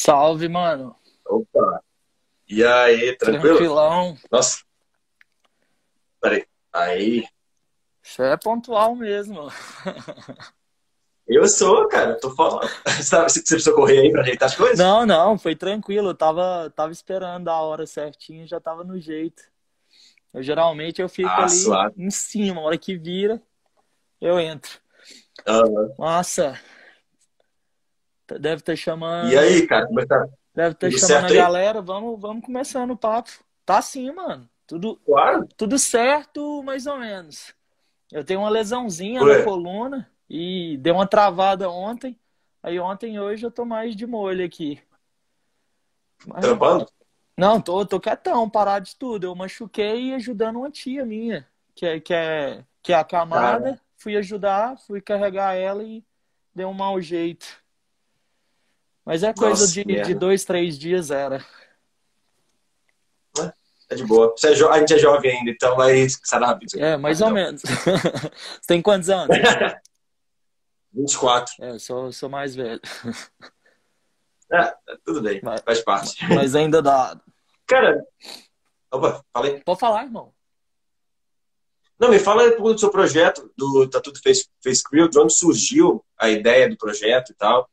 [0.00, 0.94] Salve, mano.
[1.26, 1.82] Opa.
[2.48, 3.56] E aí, tranquilo?
[3.56, 4.16] Tranquilão.
[4.30, 4.62] Nossa.
[6.20, 6.46] Peraí.
[6.72, 7.26] Aí.
[8.00, 9.48] Você é pontual mesmo.
[11.26, 12.16] Eu sou, cara.
[12.20, 12.70] Tô falando.
[13.02, 14.78] Você precisa correr aí pra ajeitar as coisas?
[14.78, 16.10] Não, não, foi tranquilo.
[16.10, 19.42] Eu tava, tava esperando a hora certinho, já tava no jeito.
[20.32, 21.94] Eu geralmente eu fico Ah, ali suave.
[21.98, 23.42] em cima, a hora que vira,
[24.20, 24.78] eu entro.
[25.44, 25.92] Aham.
[25.98, 26.56] Nossa,
[28.38, 30.28] deve estar chamando, E aí, cara, como é que tá?
[30.54, 31.36] deve estar Tudo chamando a aí?
[31.36, 31.80] galera.
[31.82, 33.30] Vamos, vamos começando o papo.
[33.64, 34.48] Tá sim, mano.
[34.66, 35.46] Tudo, Claro.
[35.56, 37.54] tudo certo, mais ou menos.
[38.12, 39.38] Eu tenho uma lesãozinha Ué.
[39.38, 42.18] na coluna e deu uma travada ontem.
[42.62, 44.80] Aí ontem e hoje eu tô mais de molho aqui.
[46.26, 46.86] Mas- Trampando?
[47.36, 49.24] Não, tô, tô quietão, parado de tudo.
[49.24, 53.80] Eu machuquei ajudando uma tia minha, que é, que é, que é acamada.
[53.96, 56.04] Fui ajudar, fui carregar ela e
[56.54, 57.46] deu um mau jeito.
[59.08, 61.42] Mas é coisa Nossa, de, de dois, três dias era.
[63.88, 64.34] É de boa.
[64.44, 66.78] É jo- A gente é jovem ainda, então vai sarar rápido.
[66.78, 67.62] É, mais ou menos.
[68.60, 69.34] Você tem quantos anos?
[70.92, 71.54] 24.
[71.58, 72.80] É, eu sou, sou mais velho.
[74.50, 75.42] É, tudo bem.
[75.42, 75.58] Vai.
[75.58, 76.16] Faz parte.
[76.34, 77.20] Mas ainda dá.
[77.66, 78.02] Cara.
[78.90, 79.60] Opa, falei.
[79.60, 80.32] Pode falar, irmão.
[81.98, 86.02] Não, me fala do seu projeto, do Tá Tudo Face, Face Crew, de onde surgiu
[86.16, 87.68] a ideia do projeto e tal.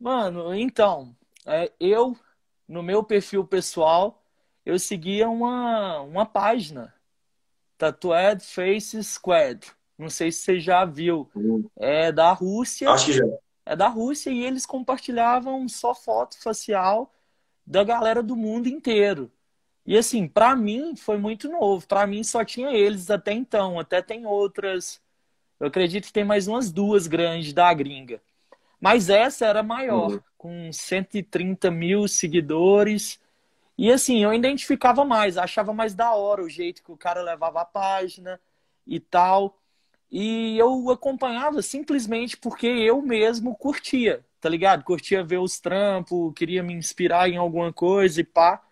[0.00, 2.16] Mano, então, é, eu,
[2.66, 4.24] no meu perfil pessoal,
[4.64, 6.94] eu seguia uma, uma página,
[7.76, 9.66] Tattooed Face Squad.
[9.98, 11.30] Não sei se você já viu.
[11.78, 12.90] É da Rússia.
[12.90, 13.24] Acho que já.
[13.66, 17.12] É da Rússia e eles compartilhavam só foto facial
[17.66, 19.30] da galera do mundo inteiro.
[19.86, 21.86] E assim, pra mim foi muito novo.
[21.86, 23.78] Pra mim só tinha eles até então.
[23.78, 25.00] Até tem outras.
[25.58, 28.22] Eu acredito que tem mais umas duas grandes da gringa.
[28.80, 30.20] Mas essa era maior, Uhum.
[30.38, 33.20] com 130 mil seguidores.
[33.78, 37.62] E assim, eu identificava mais, achava mais da hora o jeito que o cara levava
[37.62, 38.40] a página
[38.86, 39.58] e tal.
[40.10, 44.84] E eu acompanhava simplesmente porque eu mesmo curtia, tá ligado?
[44.84, 48.62] Curtia ver os trampos, queria me inspirar em alguma coisa e pá.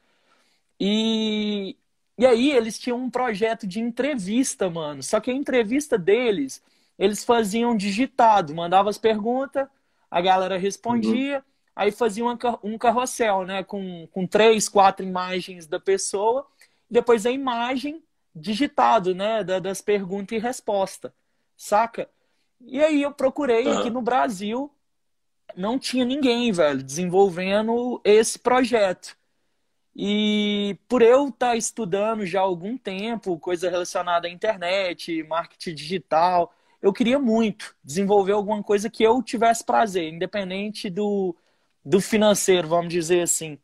[0.81, 1.77] E,
[2.17, 5.03] e aí eles tinham um projeto de entrevista, mano.
[5.03, 6.63] Só que a entrevista deles,
[6.99, 9.67] eles faziam digitado, mandava as perguntas,
[10.11, 13.63] a galera respondia, aí fazia uma um carrossel, né?
[13.65, 16.47] Com, com três, quatro imagens da pessoa,
[16.91, 18.03] depois a imagem
[18.35, 19.43] digitado, né?
[19.45, 21.13] da- das perguntas e resposta,
[21.57, 22.09] saca?
[22.61, 23.79] E aí eu procurei Aham.
[23.79, 24.71] aqui no Brasil,
[25.57, 29.17] não tinha ninguém, velho, desenvolvendo esse projeto.
[29.97, 36.55] E por eu estar estudando já há algum tempo, coisa relacionada à internet, marketing digital,
[36.81, 41.37] eu queria muito desenvolver alguma coisa que eu tivesse prazer, independente do,
[41.85, 43.59] do financeiro, vamos dizer assim.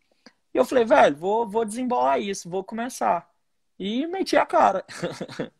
[0.52, 3.28] E eu falei, velho, vou, vou desembolar isso, vou começar.
[3.78, 4.84] E meti a cara.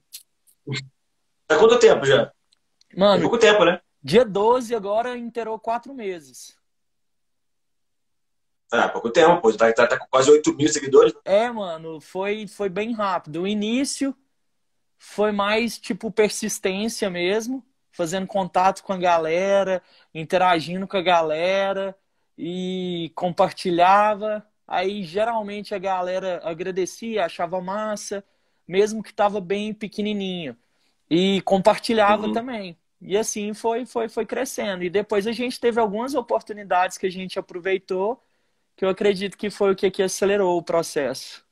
[1.49, 2.33] Há quanto tempo já?
[2.89, 3.81] Tem Mano, pouco tempo, né?
[4.03, 6.57] dia 12 agora inteirou quatro meses.
[8.73, 9.53] Ah, pouco tempo, pô.
[9.53, 11.15] Tá, tá, tá com quase 8 mil seguidores.
[11.25, 13.43] É, mano, foi, foi bem rápido.
[13.43, 14.17] O início
[15.05, 19.83] foi mais tipo persistência mesmo, fazendo contato com a galera,
[20.15, 21.97] interagindo com a galera
[22.39, 24.47] e compartilhava.
[24.67, 28.25] Aí geralmente a galera agradecia, achava massa,
[28.67, 30.57] mesmo que tava bem pequenininho.
[31.11, 32.33] E compartilhava Uhum.
[32.33, 32.79] também.
[33.01, 34.83] E assim foi, foi, foi crescendo.
[34.85, 38.23] E depois a gente teve algumas oportunidades que a gente aproveitou,
[38.77, 41.44] que eu acredito que foi o que, que acelerou o processo.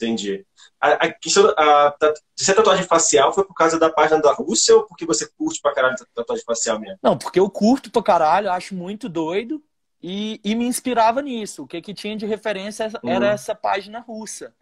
[0.00, 0.46] Entendi.
[0.80, 4.32] A, a questão a, da- de ser tatuagem facial foi por causa da página da
[4.32, 6.98] Rússia ou porque você curte pra caralho tatuagem facial mesmo?
[7.02, 9.62] Não, porque eu curto pra caralho, acho muito doido
[10.02, 11.64] e, e me inspirava nisso.
[11.64, 13.32] O que, que tinha de referência era Uhum.
[13.32, 14.54] essa página russa.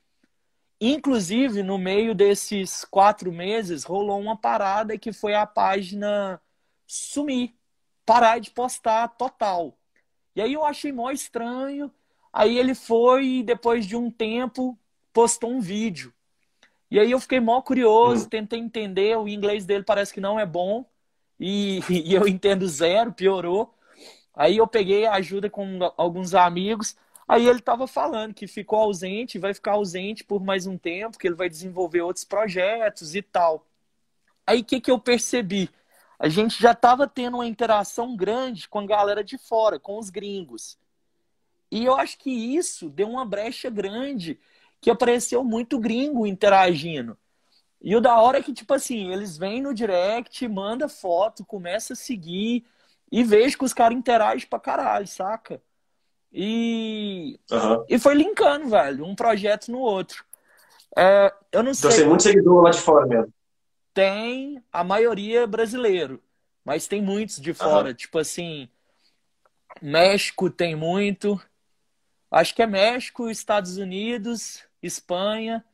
[0.81, 6.41] Inclusive, no meio desses quatro meses, rolou uma parada que foi a página
[6.87, 7.55] sumir,
[8.07, 9.77] parar de postar total.
[10.37, 11.93] E aí eu achei mó estranho.
[12.33, 14.79] Aí ele foi depois de um tempo
[15.19, 16.15] postou um vídeo.
[16.89, 18.29] E aí eu fiquei mó curioso, Hum.
[18.29, 19.19] tentei entender.
[19.19, 20.85] O inglês dele parece que não é bom.
[21.41, 23.75] E, e eu entendo zero, piorou.
[24.33, 26.97] Aí eu peguei ajuda com alguns amigos.
[27.27, 31.27] Aí ele estava falando que ficou ausente, vai ficar ausente por mais um tempo, que
[31.27, 33.67] ele vai desenvolver outros projetos e tal.
[34.47, 35.69] Aí o que, que eu percebi?
[36.17, 40.11] A gente já estava tendo uma interação grande com a galera de fora, com os
[40.11, 40.79] gringos.
[41.73, 44.39] E eu acho que isso deu uma brecha grande,
[44.81, 47.19] que apareceu muito gringo interagindo.
[47.81, 51.93] E o da hora é que, tipo assim, eles vêm no direct, manda foto, começa
[51.95, 52.65] a seguir.
[53.13, 55.63] e vejo que os caras interagem pra caralho, saca?
[56.33, 57.85] E, Aham.
[57.89, 60.25] e foi linkando, velho, um projeto no outro.
[60.97, 63.33] É, eu não Então sei, tem muito seguidor lá de fora mesmo.
[63.95, 66.23] tem a maioria brasileiro,
[66.65, 67.93] mas tem muitos de fora.
[67.95, 68.69] Tipo assim,
[69.83, 71.41] México tem muito.
[72.31, 75.65] Acho que é México, Estados Unidos, Espanha.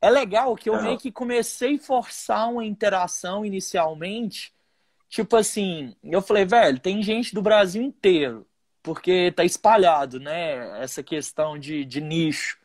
[0.00, 0.78] É legal que eu Aham.
[0.78, 4.54] meio que comecei a forçar uma interação inicialmente.
[5.08, 8.46] Tipo assim, eu falei, velho, tem gente do Brasil inteiro,
[8.82, 10.82] porque tá espalhado, né?
[10.82, 12.58] Essa questão de, de nicho.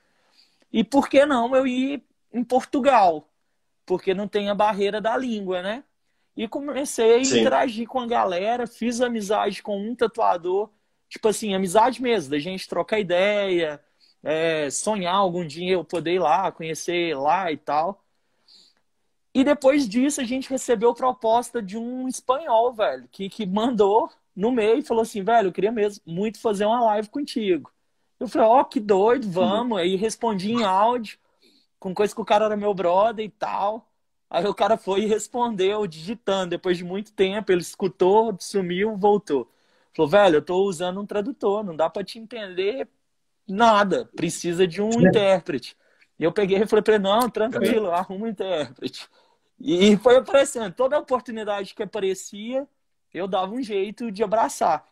[0.72, 3.30] E por que não eu ir em Portugal?
[3.86, 5.84] Porque não tem a barreira da língua, né?
[6.36, 7.48] E comecei a Sim.
[7.48, 10.72] interagir com a galera, fiz amizade com um tatuador,
[11.10, 13.84] tipo assim, amizade mesmo, da gente trocar ideia,
[14.24, 18.04] é, sonhar algum dia eu poder ir lá, conhecer lá e tal.
[19.34, 24.52] E depois disso a gente recebeu proposta de um espanhol, velho, que, que mandou no
[24.52, 27.72] meio e falou assim, velho, eu queria mesmo muito fazer uma live contigo.
[28.20, 29.78] Eu falei, ó, que doido, vamos.
[29.80, 31.18] Aí respondi em áudio,
[31.80, 33.90] com coisa que o cara era meu brother e tal.
[34.30, 39.50] Aí o cara foi e respondeu, digitando, depois de muito tempo, ele escutou, sumiu, voltou.
[39.96, 42.88] Falou, velho, eu tô usando um tradutor, não dá pra te entender
[43.48, 45.76] nada, precisa de um intérprete.
[46.20, 49.10] E eu peguei e falei pra ele, não, tranquilo, arruma um intérprete.
[49.60, 52.68] E foi aparecendo, toda oportunidade que aparecia,
[53.14, 54.86] eu dava um jeito de abraçar.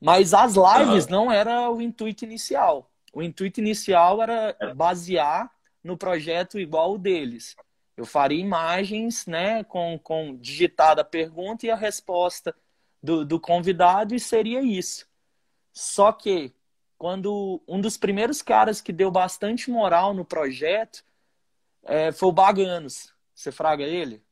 [0.00, 2.90] Mas as lives não era o intuito inicial.
[3.12, 5.50] O intuito inicial era basear
[5.84, 7.56] no projeto igual o deles.
[7.96, 12.54] Eu faria imagens, né, com, com digitada a pergunta e a resposta
[13.02, 15.06] do, do convidado, e seria isso.
[15.72, 16.52] Só que,
[17.00, 21.02] quando um dos primeiros caras que deu bastante moral no projeto
[21.82, 23.10] é, foi o Baganos.
[23.34, 24.22] Você fraga ele?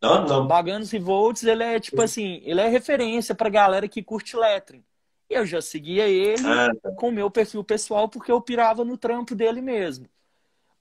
[0.00, 0.46] Não, não.
[0.46, 4.82] Baganos Revolts, ele é tipo assim, ele é referência pra galera que curte lettering.
[5.28, 6.92] E eu já seguia ele Ah, tá.
[6.92, 10.08] com o meu perfil pessoal porque eu pirava no trampo dele mesmo.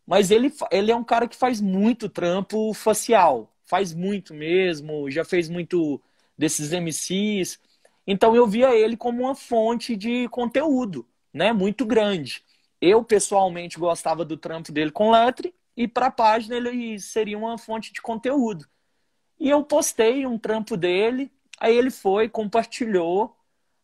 [0.08, 3.52] Mas ele, ele é um cara que faz muito trampo facial.
[3.66, 6.02] Faz muito mesmo, já fez muito
[6.38, 7.60] desses MCs.
[8.08, 11.52] Então eu via ele como uma fonte de conteúdo, né?
[11.54, 12.44] Muito grande.
[12.82, 17.58] Eu pessoalmente gostava do trampo dele com lettering e para a página ele seria uma
[17.58, 18.68] fonte de conteúdo.
[19.40, 23.36] E eu postei um trampo dele, aí ele foi, compartilhou.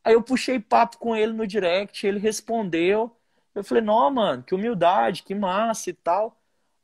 [0.04, 3.16] Aí eu puxei papo com ele no direct, ele respondeu.
[3.54, 6.38] Eu falei, não, mano, que humildade, que massa e tal.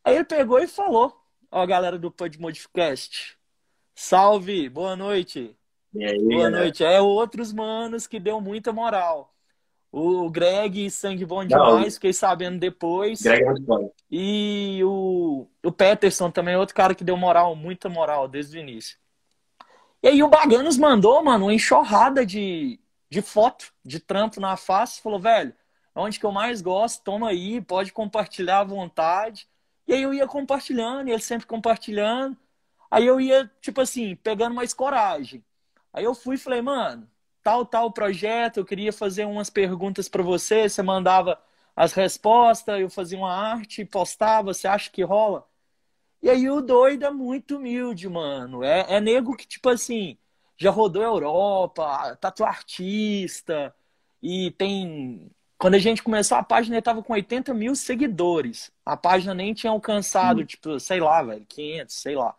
[0.04, 3.38] Aí ele pegou e falou: Ó, galera do Pod Modificast,
[3.96, 5.56] salve, boa noite.
[6.06, 6.58] Aí, Boa galera?
[6.64, 6.84] noite.
[6.84, 9.34] É outros manos que deu muita moral.
[9.92, 13.22] O Greg, sangue bom Não, demais, fiquei sabendo depois.
[13.22, 13.92] Greg é muito bom.
[14.12, 18.62] E o, o Peterson também é outro cara que deu moral, muita moral desde o
[18.62, 18.98] início.
[20.02, 22.80] E aí o Baganos mandou, mano, uma enxurrada de,
[23.10, 25.02] de foto, de trampo na face.
[25.02, 25.54] Falou, velho,
[25.96, 29.48] é onde que eu mais gosto, toma aí, pode compartilhar à vontade.
[29.88, 32.38] E aí eu ia compartilhando, e ele sempre compartilhando.
[32.92, 35.44] Aí eu ia, tipo assim, pegando mais coragem.
[35.98, 37.10] Aí eu fui e falei, mano,
[37.42, 41.42] tal, tal projeto, eu queria fazer umas perguntas pra você, você mandava
[41.76, 45.48] as respostas, eu fazia uma arte, postava, você acha que rola?
[46.22, 48.64] E aí o doido é muito humilde, mano.
[48.64, 50.20] É, é nego que, tipo assim,
[50.56, 53.74] já rodou a Europa, tatu artista,
[54.22, 55.32] e tem.
[55.58, 58.72] Quando a gente começou a página, ele tava com 80 mil seguidores.
[58.86, 62.36] A página nem tinha alcançado, tipo, sei lá, velho, 500, sei lá.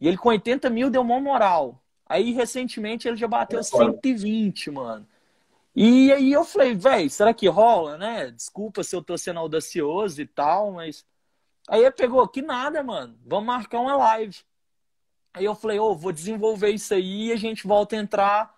[0.00, 1.82] E ele com 80 mil deu uma moral.
[2.08, 3.90] Aí, recentemente, ele já bateu É foda.
[3.92, 5.06] 120, mano.
[5.74, 8.30] E aí eu falei, velho, será que rola, né?
[8.30, 11.04] Desculpa se eu tô sendo audacioso e tal, mas.
[11.68, 13.18] Aí ele pegou, que nada, mano.
[13.26, 14.38] Vamos marcar uma live.
[15.34, 18.54] Aí eu falei, ô, vou desenvolver isso aí e a gente volta a entrar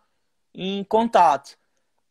[0.54, 1.58] em contato.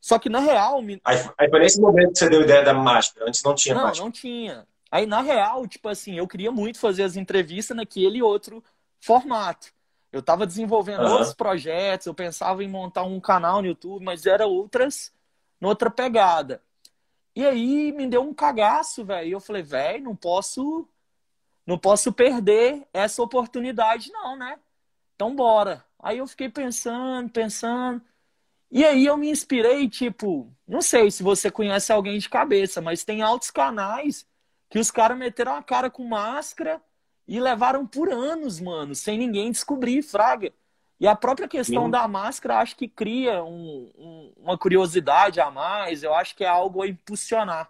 [0.02, 2.74] Só que na real, me- Aí, aí foi nesse momento que você deu ideia da
[2.74, 3.28] máscara.
[3.30, 4.04] Antes não tinha não, máscara.
[4.04, 4.68] não tinha.
[4.92, 8.64] Aí, na real, tipo assim, eu queria muito fazer as entrevistas naquele outro
[9.00, 9.74] formato.
[10.18, 11.14] Eu tava desenvolvendo Aham.
[11.14, 15.14] outros projetos, eu pensava em montar um canal no YouTube, mas era outras,
[15.62, 16.62] noutra pegada.
[17.36, 19.34] E aí me deu um cagaço, velho.
[19.34, 20.88] Eu falei, velho, não posso,
[21.66, 24.60] não posso perder essa oportunidade, não, né?
[25.16, 25.86] Então bora.
[26.00, 28.02] Aí eu fiquei pensando, pensando.
[28.72, 33.04] E aí eu me inspirei, tipo, não sei se você conhece alguém de cabeça, mas
[33.04, 34.28] tem altos canais
[34.70, 36.82] que os caras meteram a cara com máscara
[37.28, 40.52] e levaram por anos, mano, sem ninguém descobrir, fraga.
[41.00, 41.92] E a própria questão Sim.
[41.92, 46.48] da máscara acho que cria um- um- uma curiosidade a mais, eu acho que é
[46.48, 47.70] algo a impulsionar.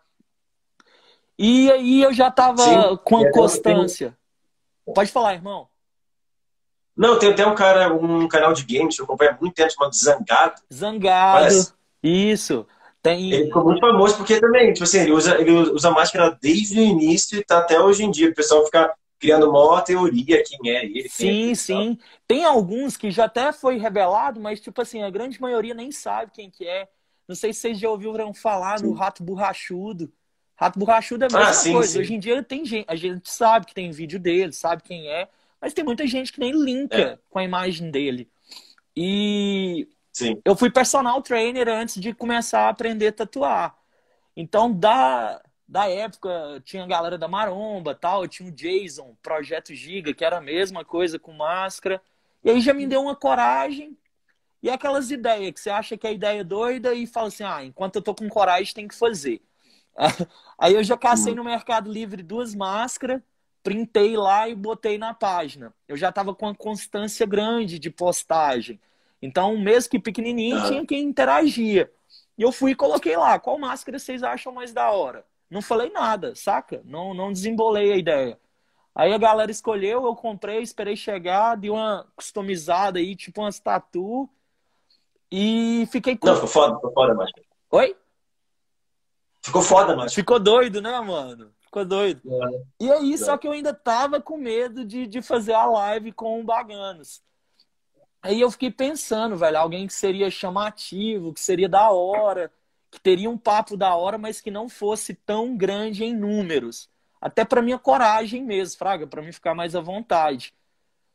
[1.38, 3.00] E aí eu já tava Sim.
[3.04, 4.18] com a constância.
[4.96, 5.68] Pode falar, irmão.
[6.96, 9.72] Não, tem até um cara, um canal de games que eu acompanho há muito tempo
[9.72, 10.62] chamado Zangado.
[10.74, 11.38] Zangado.
[11.40, 11.74] Parece.
[12.02, 12.66] Isso.
[13.04, 13.32] Tem...
[13.32, 16.84] Ele ficou muito famoso porque também, tipo assim, ele usa, ele usa máscara desde o
[16.84, 18.30] início e tá até hoje em dia.
[18.30, 21.10] O pessoal fica criando uma teoria quem é ele.
[21.10, 21.98] Sim, é sim.
[22.28, 26.32] Tem alguns que já até foi revelado, mas, tipo assim, a grande maioria nem sabe
[26.32, 26.88] quem que é.
[27.28, 28.86] Não sei se vocês já ouviram falar sim.
[28.86, 30.12] no Rato Borrachudo.
[30.56, 31.94] Rato Borrachudo é a mesma ah, sim, coisa.
[31.94, 32.00] Sim.
[32.00, 35.28] Hoje em dia tem gente, a gente sabe que tem vídeo dele, sabe quem é,
[35.62, 37.20] mas tem muita gente que nem linka é.
[37.30, 38.30] com a imagem dele.
[38.96, 40.42] E Sim.
[40.44, 43.78] eu fui personal trainer antes de começar a aprender a tatuar.
[44.36, 50.14] Então, da, da época, tinha a galera da Maromba tal, tinha o Jason, Projeto Giga,
[50.14, 52.02] que era a mesma coisa com máscara.
[52.44, 53.98] E aí já me deu uma coragem
[54.62, 57.98] e aquelas ideias que você acha que é ideia doida e fala assim: ah, enquanto
[57.98, 59.42] eu tô com coragem, tem que fazer.
[60.60, 63.22] Aí eu já cacei no Mercado Livre duas máscaras,
[63.64, 65.74] printei lá e botei na página.
[65.88, 68.80] Eu já estava com uma constância grande de postagem.
[69.22, 71.92] Então, mesmo que pequenininho, tinha quem interagia.
[72.38, 75.26] E eu fui e coloquei lá, qual máscara vocês acham mais da hora?
[75.50, 76.82] Não falei nada, saca?
[76.86, 78.40] Não, não desembolei a ideia.
[78.94, 84.30] Aí a galera escolheu, eu comprei, esperei chegar, dei uma customizada aí, tipo umas tatu.
[85.32, 86.28] E fiquei com.
[86.28, 87.48] Não, ficou foda, ficou foda, máscara.
[87.72, 87.96] Oi?
[89.42, 90.10] Ficou foda, mano.
[90.10, 91.52] Ficou doido, né, mano?
[91.62, 92.22] Ficou doido.
[92.26, 92.86] É.
[92.86, 93.18] E aí, é.
[93.18, 97.22] só que eu ainda tava com medo de, de fazer a live com o Baganos.
[98.22, 102.52] Aí eu fiquei pensando, velho, alguém que seria chamativo, que seria da hora,
[102.92, 106.90] que teria um papo da hora, mas que não fosse tão grande em números.
[107.20, 110.54] Até para minha coragem mesmo, Fraga, para mim ficar mais à vontade.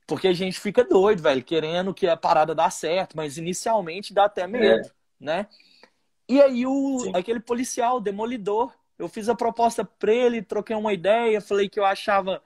[0.06, 4.24] Porque a gente fica doido, velho, querendo que a parada dá certo, mas inicialmente dá
[4.24, 4.90] até medo, é.
[5.18, 5.46] né?
[6.28, 11.40] E aí o, aquele policial, demolidor, eu fiz a proposta pra ele, troquei uma ideia,
[11.40, 12.42] falei que eu achava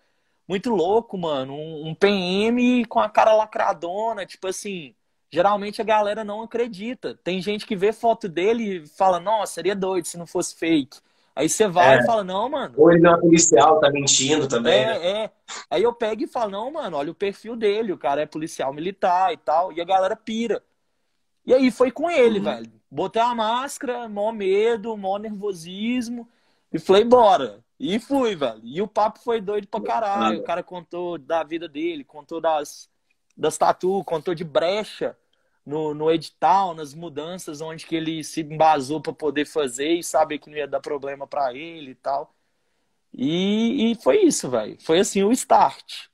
[0.47, 4.95] muito louco, mano, um, um PM com a cara lacradona, tipo assim,
[5.37, 7.15] geralmente a galera não acredita.
[7.23, 10.99] Tem gente que vê foto dele e fala, nossa, seria doido se não fosse fake.
[11.35, 12.01] Aí você vai é.
[12.01, 12.73] e fala, não, mano.
[12.79, 14.83] Ou ele não é policial, tá mentindo também.
[14.83, 15.25] É, né?
[15.25, 15.31] é.
[15.69, 18.73] Aí eu pego e falo, não, mano, olha o perfil dele, o cara é policial
[18.73, 19.71] militar e tal.
[19.75, 20.63] E a galera pira.
[21.45, 22.45] E aí foi com ele, uhum.
[22.45, 22.73] velho.
[22.91, 26.27] Botei a máscara, mó medo, mó nervosismo.
[26.73, 27.63] E falei, bora.
[27.79, 28.63] E fui, velho.
[28.65, 30.39] E o papo foi doido pra caralho.
[30.39, 32.89] O cara contou da vida dele, contou das,
[33.37, 35.15] das tatu, contou de brecha
[35.67, 40.39] no, no edital, nas mudanças, onde que ele se embasou para poder fazer e sabe
[40.39, 42.33] que não ia dar problema para ele e tal.
[43.13, 44.77] E, e foi isso, velho.
[44.81, 46.07] Foi assim o start.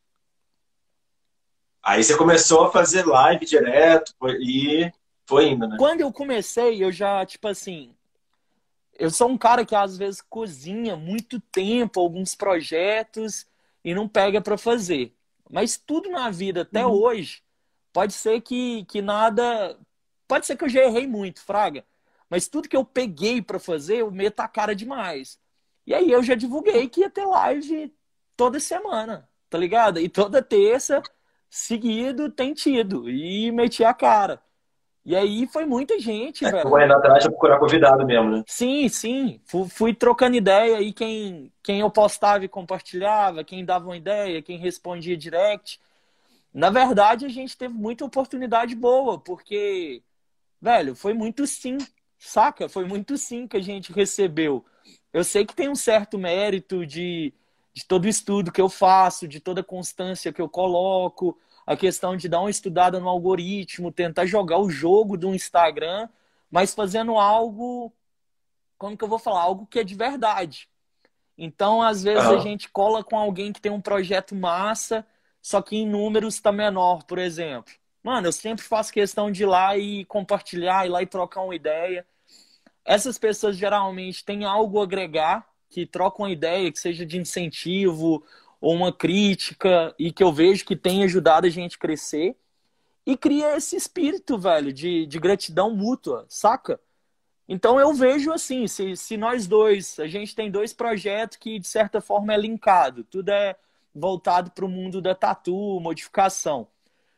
[1.83, 4.91] Aí você começou a fazer live direto e
[5.27, 5.77] foi indo, né?
[5.79, 7.95] Quando eu comecei, eu já, tipo assim.
[8.99, 13.47] Eu sou um cara que às vezes cozinha muito tempo alguns projetos
[13.85, 15.13] e não pega para fazer.
[15.51, 16.93] Mas tudo na vida, até uhum.
[16.93, 17.43] hoje,
[17.93, 19.79] pode ser que, que nada.
[20.27, 21.85] Pode ser que eu já errei muito, Fraga.
[22.29, 25.39] Mas tudo que eu peguei para fazer, eu meto a cara demais.
[25.87, 27.95] E aí eu já divulguei que ia ter live
[28.37, 29.99] toda semana, tá ligado?
[29.99, 31.03] E toda terça,
[31.51, 33.11] seguido, tem tido.
[33.11, 34.43] E meti a cara.
[35.05, 36.87] E aí foi muita gente, é, velho.
[36.87, 38.45] Na atrás procurar convidado mesmo, né?
[38.47, 39.41] Sim, sim.
[39.45, 44.41] Fui, fui, trocando ideia e quem, quem eu postava e compartilhava, quem dava uma ideia,
[44.41, 45.81] quem respondia direct.
[46.53, 50.03] Na verdade, a gente teve muita oportunidade boa, porque,
[50.61, 51.79] velho, foi muito sim,
[52.19, 52.69] saca?
[52.69, 54.65] Foi muito sim que a gente recebeu.
[55.13, 57.33] Eu sei que tem um certo mérito de,
[57.73, 61.77] de todo o estudo que eu faço, de toda a constância que eu coloco, a
[61.77, 66.09] questão de dar uma estudada no algoritmo, tentar jogar o jogo do Instagram,
[66.51, 67.93] mas fazendo algo,
[68.77, 69.43] como que eu vou falar?
[69.43, 70.69] Algo que é de verdade.
[71.37, 75.07] Então, às vezes, a gente cola com alguém que tem um projeto massa,
[75.43, 77.75] só que em números está menor, por exemplo.
[78.03, 81.55] Mano, eu sempre faço questão de ir lá e compartilhar, ir lá e trocar uma
[81.55, 82.07] ideia.
[82.85, 88.25] Essas pessoas geralmente têm algo a agregar, que trocam uma ideia, que seja de incentivo
[88.61, 92.37] ou uma crítica e que eu vejo que tem ajudado a gente crescer
[93.05, 96.81] e cria esse espírito, velho, de, de gratidão mútua, saca?
[97.49, 101.67] Então eu vejo assim, se, se nós dois, a gente tem dois projetos que de
[101.67, 103.57] certa forma é linkado, tudo é
[103.95, 106.67] voltado para o mundo da tatu, modificação.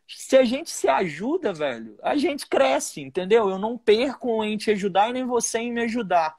[0.07, 3.49] Se a gente se ajuda, velho, a gente cresce, entendeu?
[3.49, 6.39] Eu não perco em te ajudar e nem você em me ajudar.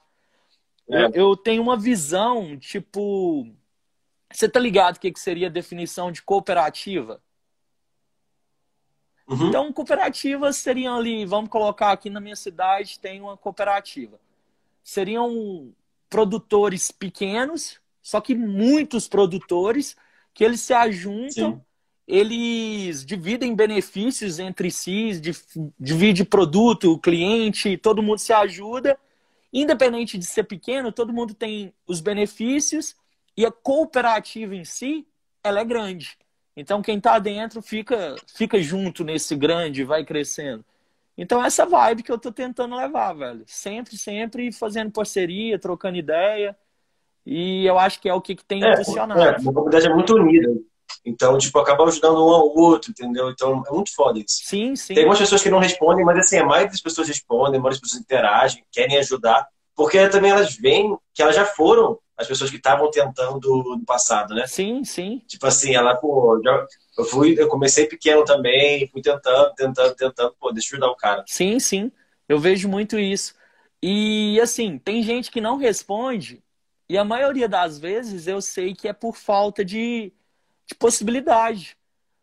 [0.90, 1.20] É.
[1.20, 3.48] Eu, tenho uma visão, tipo,
[4.32, 7.22] você tá ligado o que, que seria a definição de cooperativa?
[9.28, 9.48] Uhum.
[9.48, 14.20] Então, cooperativas seriam ali, vamos colocar aqui na minha cidade, tem uma cooperativa.
[14.84, 15.74] Seriam
[16.08, 19.98] produtores pequenos, só que muitos produtores,
[20.36, 21.62] que eles se ajuntam Sim.
[22.06, 25.20] eles dividem benefícios entre si,
[25.80, 29.00] divide produto, cliente, todo mundo se ajuda.
[29.52, 32.96] Independente de ser pequeno, todo mundo tem os benefícios
[33.38, 35.08] e a cooperativa em si,
[35.42, 36.18] ela é grande.
[36.56, 40.66] Então quem está dentro fica fica junto nesse grande, vai crescendo.
[41.18, 43.46] Então essa vibe que eu tô tentando levar, velho.
[43.48, 46.58] Sempre, sempre fazendo parceria, trocando ideia.
[47.26, 49.20] E eu acho que é o que, que tem é, impulsionado.
[49.20, 50.54] É, a comunidade é muito unida.
[51.04, 53.30] Então, tipo, acaba ajudando um ao outro, entendeu?
[53.30, 54.42] Então, é muito foda isso.
[54.44, 54.94] Sim, sim.
[54.94, 57.80] Tem algumas pessoas que não respondem, mas assim, a maioria das pessoas respondem, a maioria
[57.80, 62.50] das pessoas interagem, querem ajudar, porque também elas veem que elas já foram as pessoas
[62.50, 64.48] que estavam tentando no passado, né?
[64.48, 65.22] Sim, sim.
[65.28, 66.66] Tipo assim, ela, pô, já,
[66.98, 70.96] eu fui, eu comecei pequeno também, fui tentando, tentando, tentando, pô, deixa eu ajudar o
[70.96, 71.24] cara.
[71.28, 71.92] Sim, sim.
[72.28, 73.36] Eu vejo muito isso.
[73.84, 76.42] E assim, tem gente que não responde,
[76.88, 80.14] e a maioria das vezes eu sei que é por falta de,
[80.68, 81.78] de possibilidade.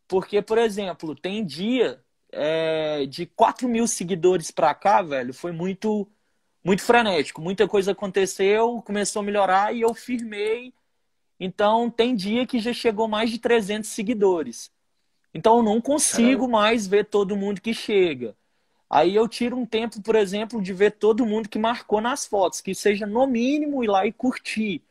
[0.07, 6.09] Porque, por exemplo, tem dia é, de 4 mil seguidores pra cá, velho, foi muito
[6.65, 7.41] muito frenético.
[7.41, 10.73] Muita coisa aconteceu, começou a melhorar e eu firmei.
[11.39, 14.71] Então, tem dia que já chegou mais de 300 seguidores.
[15.35, 16.59] Então, eu não consigo Caramba.
[16.59, 18.37] mais ver todo mundo que chega.
[18.93, 22.61] Aí eu tiro um tempo, por exemplo, de ver todo mundo que marcou nas fotos,
[22.61, 24.83] que seja no mínimo ir lá e curtir.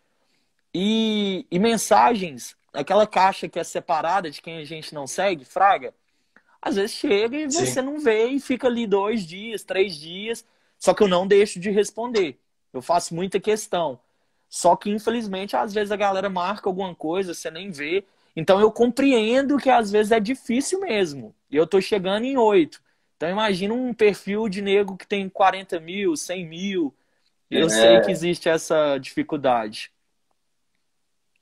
[0.74, 5.94] E, e mensagens, aquela caixa que é separada de quem a gente não segue, fraga,
[6.60, 7.64] às vezes chega e Sim.
[7.64, 10.44] você não vê e fica ali dois dias, três dias.
[10.80, 12.40] Só que eu não deixo de responder.
[12.74, 14.00] Eu faço muita questão.
[14.50, 18.04] Só que, infelizmente, às vezes a galera marca alguma coisa, você nem vê.
[18.36, 21.36] Então eu compreendo que às vezes é difícil mesmo.
[21.52, 22.82] E eu tô chegando em oito.
[23.22, 26.96] Então imagina um perfil de nego que tem 40 mil, 100 mil.
[27.52, 27.70] Eu é...
[27.70, 29.92] sei que existe essa dificuldade.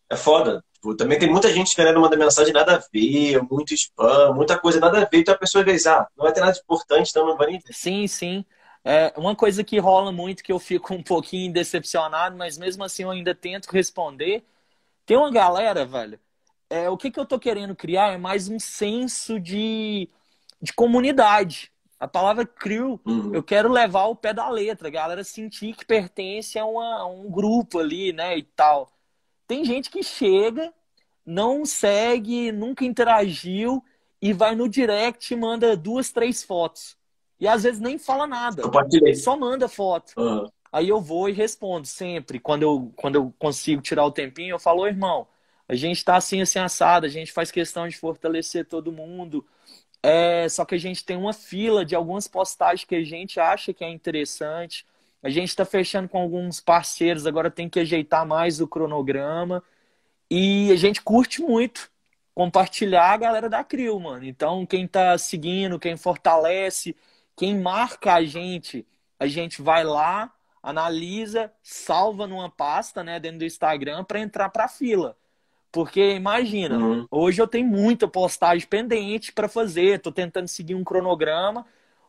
[0.10, 0.62] É foda.
[0.74, 4.78] Tipo, também tem muita gente querendo mandar mensagem nada a ver, muito spam, muita coisa
[4.78, 5.20] nada a ver.
[5.20, 7.60] Então a pessoa vê, ah, não vai ter nada de importante, então não vai nem
[7.60, 7.72] ver.
[7.72, 8.44] Sim, sim.
[8.84, 13.04] É uma coisa que rola muito que eu fico um pouquinho decepcionado, mas mesmo assim
[13.04, 14.44] eu ainda tento responder.
[15.06, 16.20] Tem uma galera, velho.
[16.70, 20.10] É, o que, que eu tô querendo criar é mais um senso de,
[20.62, 21.72] de comunidade.
[22.00, 23.34] A palavra crew, uhum.
[23.34, 27.06] eu quero levar o pé da letra, a galera sentir que pertence a, uma, a
[27.06, 28.90] um grupo ali, né, e tal.
[29.46, 30.74] Tem gente que chega,
[31.26, 33.84] não segue, nunca interagiu
[34.22, 36.98] e vai no direct e manda duas, três fotos.
[37.40, 38.62] E às vezes nem fala nada.
[39.16, 40.14] Só manda foto.
[40.18, 40.50] Uhum.
[40.72, 42.40] Aí eu vou e respondo sempre.
[42.40, 45.28] Quando eu, quando eu consigo tirar o tempinho, eu falo, irmão,
[45.68, 49.46] a gente está assim, assim, assado, a gente faz questão de fortalecer todo mundo.
[50.02, 53.74] É, só que a gente tem uma fila de algumas postagens que a gente acha
[53.74, 54.86] que é interessante.
[55.22, 59.64] A gente está fechando com alguns parceiros, agora tem que ajeitar mais o cronograma.
[60.32, 61.92] E a gente curte muito
[62.34, 64.26] compartilhar a galera da CRIO, mano.
[64.26, 66.96] Então, quem está seguindo, quem fortalece,
[67.36, 68.88] quem marca a gente,
[69.20, 70.34] a gente vai lá,
[70.64, 75.18] analisa, salva numa pasta, né, dentro do Instagram para entrar para fila.
[75.72, 77.08] Porque imagina, uhum.
[77.12, 81.66] hoje eu tenho muita postagem pendente para fazer, estou tentando seguir um cronograma.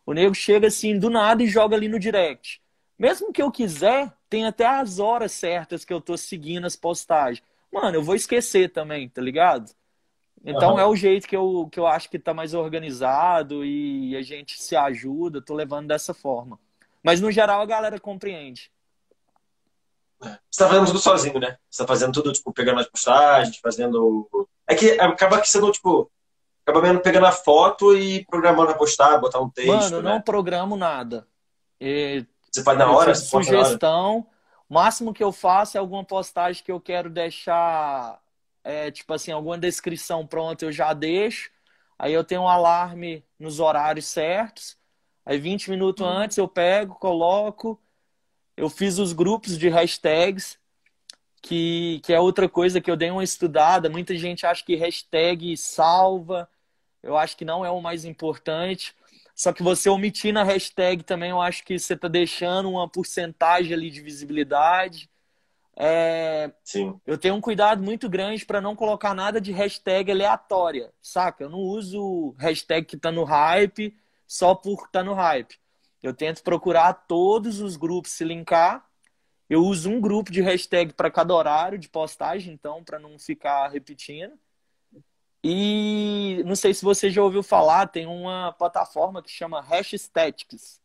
[0.07, 2.61] O nego chega assim do nada e joga ali no direct.
[2.99, 7.42] Mesmo que eu quiser, tem até as horas certas que eu tô seguindo as postagens.
[7.73, 9.70] Mano, eu vou esquecer também, tá ligado?
[10.44, 10.81] Então uhum.
[10.81, 14.61] é o jeito que eu, que eu acho que está mais organizado e a gente
[14.61, 16.59] se ajuda, tô levando dessa forma.
[17.03, 18.70] Mas no geral a galera compreende.
[20.20, 21.56] Você está fazendo tudo sozinho, né?
[21.68, 24.28] Você está fazendo tudo, tipo, pegando as postagens, fazendo.
[24.66, 26.11] É que acaba que sendo, tipo,
[26.64, 29.68] acaba mesmo pegando a foto e programando a postar, botar um texto.
[29.68, 30.11] Mano, eu né?
[30.11, 31.26] não programo nada.
[31.80, 32.24] E...
[32.50, 33.14] Você faz na hora?
[33.14, 34.26] Sugestão.
[34.68, 38.20] O máximo que eu faço é alguma postagem que eu quero deixar
[38.62, 41.50] é, tipo assim, alguma descrição pronta eu já deixo.
[41.98, 44.76] Aí eu tenho um alarme nos horários certos.
[45.24, 46.12] Aí 20 minutos uhum.
[46.12, 47.80] antes eu pego, coloco.
[48.61, 50.59] Eu fiz os grupos de hashtags,
[51.40, 53.88] que, que é outra coisa que eu dei uma estudada.
[53.88, 56.46] Muita gente acha que hashtag salva.
[57.03, 58.94] Eu acho que não é o mais importante.
[59.35, 63.73] Só que você omitir na hashtag também, eu acho que você está deixando uma porcentagem
[63.73, 65.09] ali de visibilidade.
[65.75, 67.01] É, Sim.
[67.07, 71.44] Eu tenho um cuidado muito grande para não colocar nada de hashtag aleatória, saca?
[71.44, 73.96] Eu não uso hashtag que tá no hype
[74.27, 75.59] só por tá no hype.
[76.02, 78.86] Eu tento procurar todos os grupos se linkar.
[79.48, 83.68] Eu uso um grupo de hashtag para cada horário de postagem, então, para não ficar
[83.68, 84.32] repetindo.
[85.42, 90.80] E não sei se você já ouviu falar, tem uma plataforma que chama Hashstatics.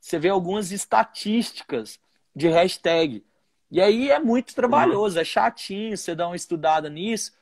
[0.00, 2.00] Você vê algumas estatísticas
[2.34, 3.24] de hashtag.
[3.70, 7.32] E aí é muito trabalhoso, é chatinho você dar uma estudada nisso,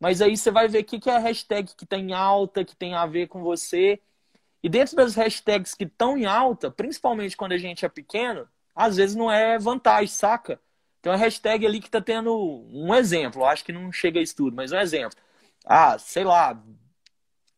[0.00, 2.64] Mas aí você vai ver o que, que é a hashtag que tem tá alta,
[2.64, 4.00] que tem a ver com você.
[4.66, 8.96] E dentro das hashtags que estão em alta, principalmente quando a gente é pequeno, às
[8.96, 10.58] vezes não é vantagem, saca?
[11.00, 12.34] Tem uma hashtag ali que tá tendo
[12.72, 15.16] um exemplo, acho que não chega a isso tudo, mas um exemplo.
[15.64, 16.60] Ah, sei lá,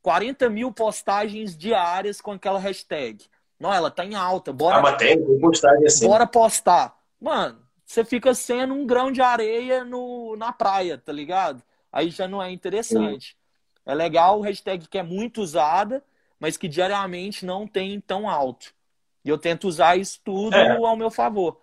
[0.03, 3.25] 40 mil postagens diárias com aquela hashtag.
[3.59, 4.53] Não, ela tá em alta.
[4.53, 6.07] Bora, ah, mas tem postagem assim.
[6.07, 6.95] Bora postar.
[7.19, 11.63] Mano, você fica sendo um grão de areia no, na praia, tá ligado?
[11.91, 13.29] Aí já não é interessante.
[13.29, 13.37] Sim.
[13.87, 16.05] É legal o hashtag que é muito usada,
[16.39, 18.73] mas que diariamente não tem tão alto.
[19.25, 20.77] E eu tento usar isso tudo é.
[20.77, 21.61] ao meu favor.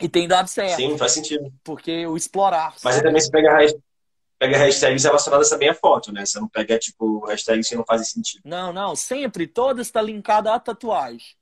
[0.00, 0.76] E tem dado certo.
[0.76, 1.52] Sim, faz sentido.
[1.62, 2.74] Porque o explorar.
[2.82, 3.56] Mas também você pega,
[4.38, 6.26] pega hashtags relacionadas também à foto, né?
[6.26, 8.42] Você não pega, tipo, hashtags que não fazem sentido.
[8.44, 8.96] Não, não.
[8.96, 11.36] Sempre, todas está linkada à tatuagem.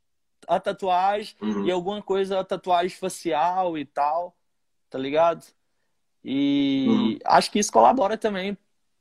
[0.46, 1.66] A tatuagem uhum.
[1.66, 4.36] e alguma coisa, a tatuagem facial e tal.
[4.90, 5.46] Tá ligado?
[6.22, 7.18] E uhum.
[7.24, 8.56] acho que isso colabora também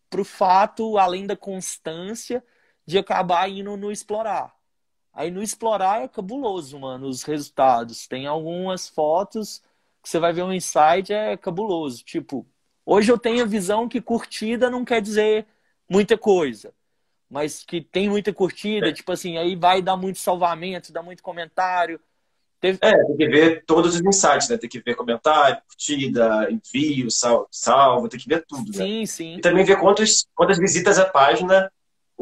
[0.09, 2.43] pro fato, além da constância,
[2.85, 4.53] de acabar indo no explorar.
[5.13, 8.07] Aí no explorar é cabuloso, mano, os resultados.
[8.07, 9.61] Tem algumas fotos
[10.01, 12.03] que você vai ver um insight, é cabuloso.
[12.03, 12.45] Tipo,
[12.85, 15.45] hoje eu tenho a visão que curtida não quer dizer
[15.89, 16.73] muita coisa.
[17.29, 18.93] Mas que tem muita curtida, é.
[18.93, 21.99] tipo assim, aí vai dar muito salvamento, dá muito comentário.
[22.59, 22.77] Teve...
[22.81, 24.57] É, tem que ver todos os insights, né?
[24.57, 28.85] Tem que ver comentário, curtida, envio, salvo, salvo tem que ver tudo, né?
[28.85, 29.35] Sim, sim.
[29.37, 31.71] E também ver quantas, quantas visitas a página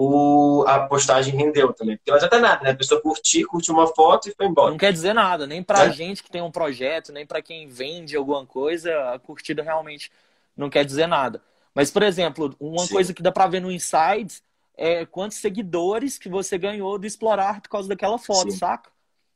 [0.01, 1.97] o, a postagem rendeu também.
[1.97, 2.71] Porque não adianta nada, né?
[2.71, 4.71] A pessoa curtir, curtir uma foto e foi embora.
[4.71, 5.91] Não quer dizer nada, nem pra é.
[5.91, 10.09] gente que tem um projeto, nem para quem vende alguma coisa, a curtida realmente
[10.55, 11.41] não quer dizer nada.
[11.75, 12.93] Mas, por exemplo, uma Sim.
[12.93, 14.41] coisa que dá pra ver no Insights
[14.77, 18.57] é quantos seguidores que você ganhou do Explorar por causa daquela foto, Sim.
[18.57, 18.89] saca?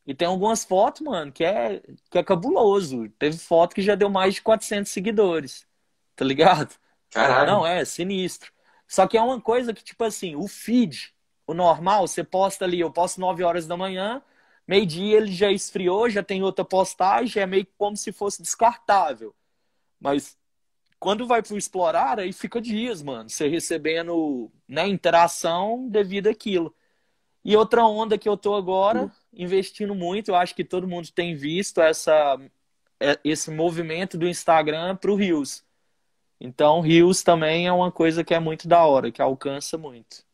[0.07, 3.09] E tem algumas fotos, mano, que é, que é cabuloso.
[3.19, 5.65] Teve foto que já deu mais de 400 seguidores.
[6.15, 6.73] Tá ligado?
[7.11, 7.51] Caralho.
[7.51, 8.53] Não, é sinistro.
[8.87, 11.13] Só que é uma coisa que, tipo assim, o feed,
[11.47, 14.21] o normal, você posta ali, eu posto 9 horas da manhã,
[14.67, 19.33] meio-dia ele já esfriou, já tem outra postagem, é meio como se fosse descartável.
[19.99, 20.37] Mas
[20.99, 26.73] quando vai pro explorar, aí fica dias, mano, você recebendo né, interação devido àquilo.
[27.43, 31.35] E outra onda que eu tô agora, investindo muito, eu acho que todo mundo tem
[31.35, 32.39] visto essa,
[32.99, 35.65] é, esse movimento do Instagram pro Reels.
[36.43, 40.25] Então, Rios também é uma coisa que é muito da hora, que alcança muito.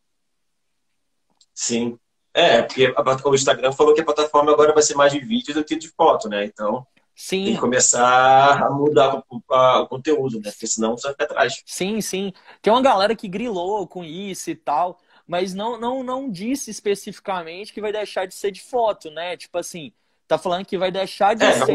[1.54, 2.00] Sim.
[2.34, 2.92] É, porque
[3.26, 5.88] o Instagram falou que a plataforma agora vai ser mais de vídeo do que de
[5.90, 6.46] foto, né?
[6.46, 6.84] Então,
[7.16, 7.46] sim.
[7.46, 10.50] tem que começar a mudar o, a, o conteúdo, né?
[10.50, 11.62] Porque senão você vai ficar atrás.
[11.64, 12.34] Sim, sim.
[12.60, 17.72] Tem uma galera que grilou com isso e tal, mas não, não, não disse especificamente
[17.72, 19.38] que vai deixar de ser de foto, né?
[19.38, 19.94] Tipo assim,
[20.28, 21.72] tá falando que vai deixar de é, ser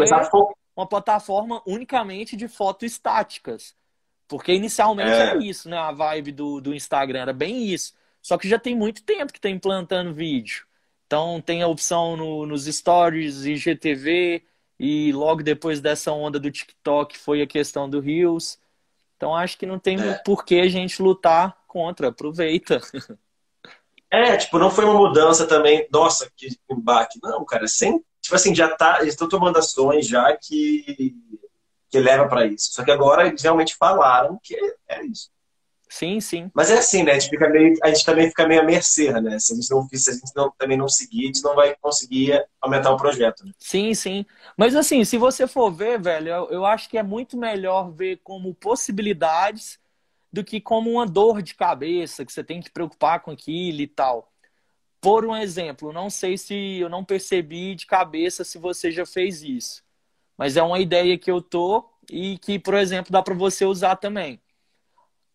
[0.76, 3.76] uma plataforma unicamente de fotos estáticas.
[4.28, 5.18] Porque inicialmente é.
[5.18, 5.76] era isso, né?
[5.76, 7.94] A vibe do, do Instagram era bem isso.
[8.22, 10.66] Só que já tem muito tempo que está implantando vídeo.
[11.06, 14.42] Então tem a opção no, nos stories, IGTV,
[14.78, 18.58] e logo depois dessa onda do TikTok foi a questão do Reels.
[19.16, 20.14] Então acho que não tem é.
[20.24, 22.08] por que a gente lutar contra.
[22.08, 22.80] Aproveita.
[24.10, 27.18] É, tipo, não foi uma mudança também, nossa, que embaque.
[27.20, 31.16] Não, cara, sem, tipo assim, já tá, eles estão tomando ações já que
[31.94, 32.72] que leva para isso.
[32.72, 34.57] Só que agora eles realmente falaram que
[34.88, 35.30] é isso.
[35.88, 36.50] Sim, sim.
[36.52, 37.12] Mas é assim, né?
[37.12, 39.38] A gente, fica meio, a gente também fica meio à mercê, né?
[39.38, 41.76] Se a gente, não, se a gente não, também não seguir, a gente não vai
[41.80, 43.44] conseguir aumentar o projeto.
[43.44, 43.52] Né?
[43.61, 44.26] Sim, sim.
[44.57, 48.18] Mas assim, se você for ver, velho, eu, eu acho que é muito melhor ver
[48.24, 49.78] como possibilidades
[50.33, 53.87] do que como uma dor de cabeça, que você tem que preocupar com aquilo e
[53.87, 54.33] tal.
[55.00, 59.44] Por um exemplo, não sei se eu não percebi de cabeça se você já fez
[59.44, 59.83] isso.
[60.36, 63.96] Mas é uma ideia que eu tô e que, por exemplo, dá para você usar
[63.96, 64.40] também.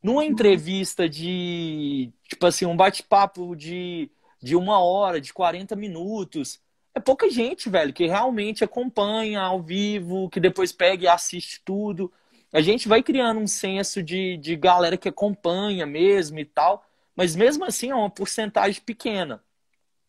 [0.02, 4.10] Numa entrevista de, tipo assim, um bate-papo de,
[4.42, 6.62] de uma hora, de 40 minutos,
[6.96, 12.12] é pouca gente, velho, que realmente acompanha ao vivo, que depois pega e assiste tudo.
[12.52, 16.86] A gente vai criando um senso de, de galera que acompanha mesmo e tal,
[17.16, 19.44] mas mesmo assim é uma porcentagem pequena.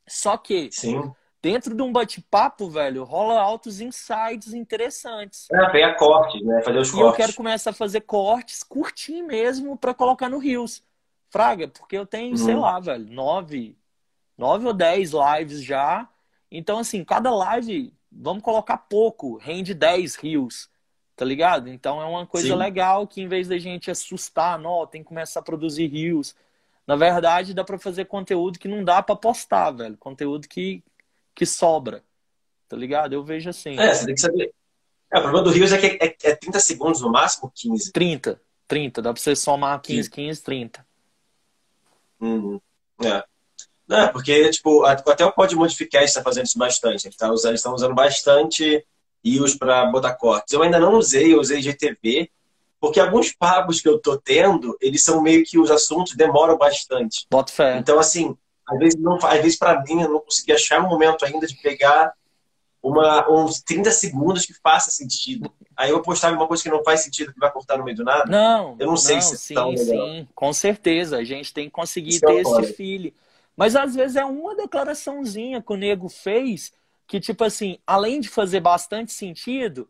[0.07, 5.49] Só que Sim dentro de um bate-papo, velho, rola altos insights interessantes.
[5.51, 6.63] É, pegar cortes, né?
[6.63, 7.09] Fazer os e cortes.
[7.09, 10.83] eu quero começar a fazer cortes, curtir mesmo, para colocar no Rios.
[11.31, 12.37] Fraga, porque eu tenho, uhum.
[12.37, 13.77] sei lá, velho, nove,
[14.37, 16.09] nove ou dez lives já.
[16.51, 20.69] Então, assim, cada live, vamos colocar pouco, rende dez rios,
[21.15, 21.69] tá ligado?
[21.69, 22.57] Então é uma coisa Sim.
[22.57, 26.35] legal que em vez da gente assustar, não, tem que começar a produzir rios.
[26.87, 29.97] Na verdade, dá para fazer conteúdo que não dá para postar, velho.
[29.97, 30.83] Conteúdo que,
[31.41, 32.05] que sobra.
[32.69, 33.15] Tá ligado?
[33.15, 33.79] Eu vejo assim.
[33.79, 34.53] É, você tem que saber.
[35.11, 37.93] É, o problema do Rios é que é, é 30 segundos no máximo, 15.
[37.93, 38.39] 30.
[38.69, 40.11] 30, dá pra você somar 15, Sim.
[40.11, 40.87] 15, 30.
[42.21, 42.61] Uhum.
[43.03, 43.25] É.
[43.89, 47.07] Não, é, porque, tipo, até o Pod Modificar está fazendo isso bastante.
[47.07, 48.87] Eles tá usando, estão usando bastante
[49.25, 50.53] IOS para botar cortes.
[50.53, 52.31] Eu ainda não usei, eu usei GTV,
[52.79, 57.27] porque alguns papos que eu tô tendo, eles são meio que os assuntos demoram bastante.
[57.31, 57.79] Bota fé.
[57.79, 58.37] Então, assim,
[58.71, 61.57] às vezes, não, às vezes para mim, eu não consegui achar um momento ainda de
[61.57, 62.13] pegar
[62.83, 65.53] uma, uns 30 segundos que faça sentido.
[65.77, 68.05] Aí eu postar uma coisa que não faz sentido, que vai cortar no meio do
[68.05, 68.25] nada.
[68.31, 71.19] Não, eu não sei não, se sim, tá sim, com certeza.
[71.19, 73.13] A gente tem que conseguir Isso é ter é esse filho.
[73.57, 76.73] Mas às vezes é uma declaraçãozinha que o nego fez
[77.07, 79.89] que, tipo assim, além de fazer bastante sentido,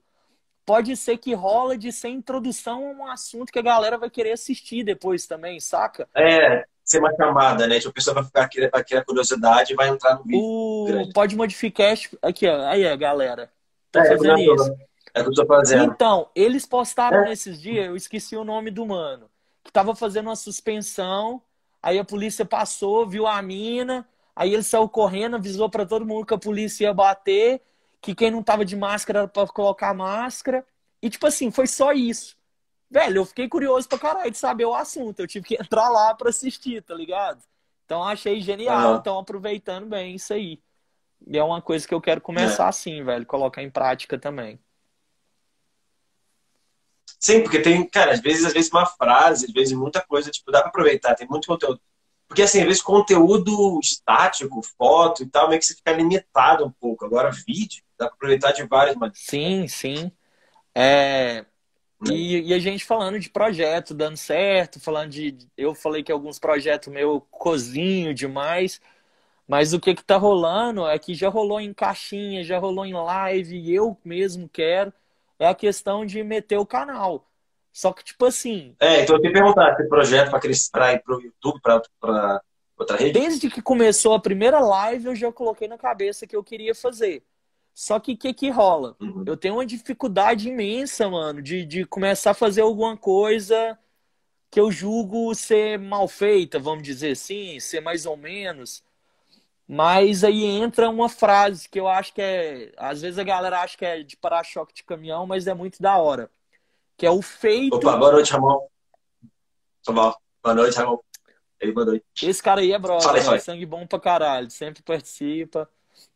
[0.65, 4.33] pode ser que rola de ser introdução a um assunto que a galera vai querer
[4.33, 6.09] assistir depois também, saca?
[6.15, 7.79] É, ser uma chamada, né?
[7.79, 10.41] Tipo, a pessoa vai ficar aqui, a curiosidade e vai entrar no vídeo.
[10.43, 11.13] O grande.
[11.13, 11.95] Pode modificar.
[12.21, 12.67] Aqui, ó.
[12.67, 13.51] Aí, a galera.
[13.93, 14.75] Tá é, fazendo é isso.
[15.15, 15.85] É o que eu tô fazendo.
[15.85, 17.29] Então, eles postaram é.
[17.29, 19.31] nesses dias, eu esqueci o nome do mano,
[19.63, 21.41] que tava fazendo uma suspensão,
[21.81, 26.27] aí a polícia passou, viu a mina, aí ele saiu correndo, avisou para todo mundo
[26.27, 27.61] que a polícia ia bater,
[28.01, 30.65] que quem não tava de máscara era pra colocar máscara.
[31.03, 32.37] E, tipo assim, foi só isso.
[32.91, 35.21] Velho, eu fiquei curioso pra caralho de saber o assunto.
[35.21, 37.41] Eu tive que entrar lá pra assistir, tá ligado?
[37.85, 38.97] Então achei genial.
[38.97, 40.61] Estão aproveitando bem isso aí.
[41.27, 42.69] E é uma coisa que eu quero começar é.
[42.69, 44.59] assim, velho, colocar em prática também.
[47.19, 50.51] Sim, porque tem, cara, às vezes, às vezes uma frase, às vezes muita coisa, tipo,
[50.51, 51.81] dá pra aproveitar, tem muito conteúdo.
[52.27, 56.71] Porque, assim, às vezes conteúdo estático, foto e tal, meio que você fica limitado um
[56.71, 57.05] pouco.
[57.05, 59.21] Agora, vídeo, dá pra aproveitar de várias maneiras.
[59.21, 60.13] Sim, sim.
[60.75, 61.45] É,
[62.09, 65.37] e, e, a gente falando de projeto dando certo, falando de.
[65.57, 68.81] Eu falei que alguns projetos meu cozinho demais,
[69.47, 72.95] mas o que que tá rolando é que já rolou em caixinha, já rolou em
[72.95, 74.93] live, e eu mesmo quero,
[75.39, 77.27] é a questão de meter o canal.
[77.73, 78.75] Só que, tipo assim.
[78.81, 80.31] É, então eu te perguntar, esse projeto
[80.73, 82.43] para ir pro YouTube, para
[82.79, 83.13] outra rede?
[83.13, 87.23] Desde que começou a primeira live, eu já coloquei na cabeça que eu queria fazer.
[87.75, 88.97] Só que o que, que rola?
[89.01, 89.25] Uhum.
[89.27, 93.79] Eu tenho uma dificuldade imensa, mano, de, de começar a fazer alguma coisa
[94.51, 98.83] que eu julgo ser mal feita, vamos dizer assim, ser mais ou menos.
[99.67, 102.73] Mas aí entra uma frase que eu acho que é.
[102.77, 105.97] Às vezes a galera acha que é de para-choque de caminhão, mas é muito da
[105.97, 106.29] hora.
[106.97, 107.77] Que é o feito.
[107.77, 108.67] Opa, boa noite, Ramon.
[109.87, 110.99] Boa noite, Ramon.
[111.73, 112.05] Boa noite.
[112.21, 113.39] Esse cara aí é brother, fala, fala.
[113.39, 115.69] sangue bom pra caralho, sempre participa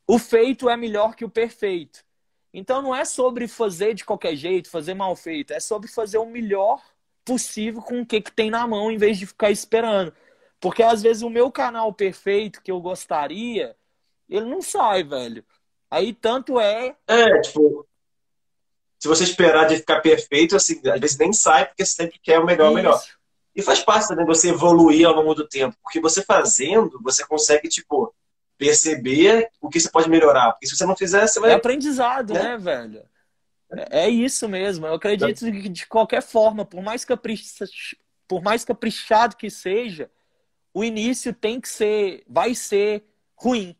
[0.06, 2.04] o feito é melhor que o perfeito.
[2.52, 6.26] Então não é sobre fazer de qualquer jeito, fazer mal feito, é sobre fazer o
[6.26, 6.80] melhor
[7.24, 10.14] possível com o que, que tem na mão, em vez de ficar esperando.
[10.60, 13.76] Porque às vezes o meu canal perfeito que eu gostaria,
[14.28, 15.44] ele não sai, velho.
[15.90, 16.96] Aí tanto é.
[17.06, 17.86] É, tipo.
[18.98, 22.38] Se você esperar de ficar perfeito, assim, às vezes nem sai, porque você sempre quer
[22.38, 23.02] o melhor, o melhor.
[23.54, 25.76] E faz parte também você evoluir ao longo do tempo.
[25.82, 28.14] Porque você fazendo, você consegue, tipo,
[28.58, 30.52] perceber o que você pode melhorar.
[30.52, 31.50] Porque se você não fizer, você vai.
[31.50, 33.02] É aprendizado, né, né velho?
[33.90, 34.86] É, é isso mesmo.
[34.86, 37.64] Eu acredito que de qualquer forma, por mais, capricha...
[38.28, 40.10] por mais caprichado que seja,
[40.72, 43.04] o início tem que ser, vai ser
[43.36, 43.76] ruim.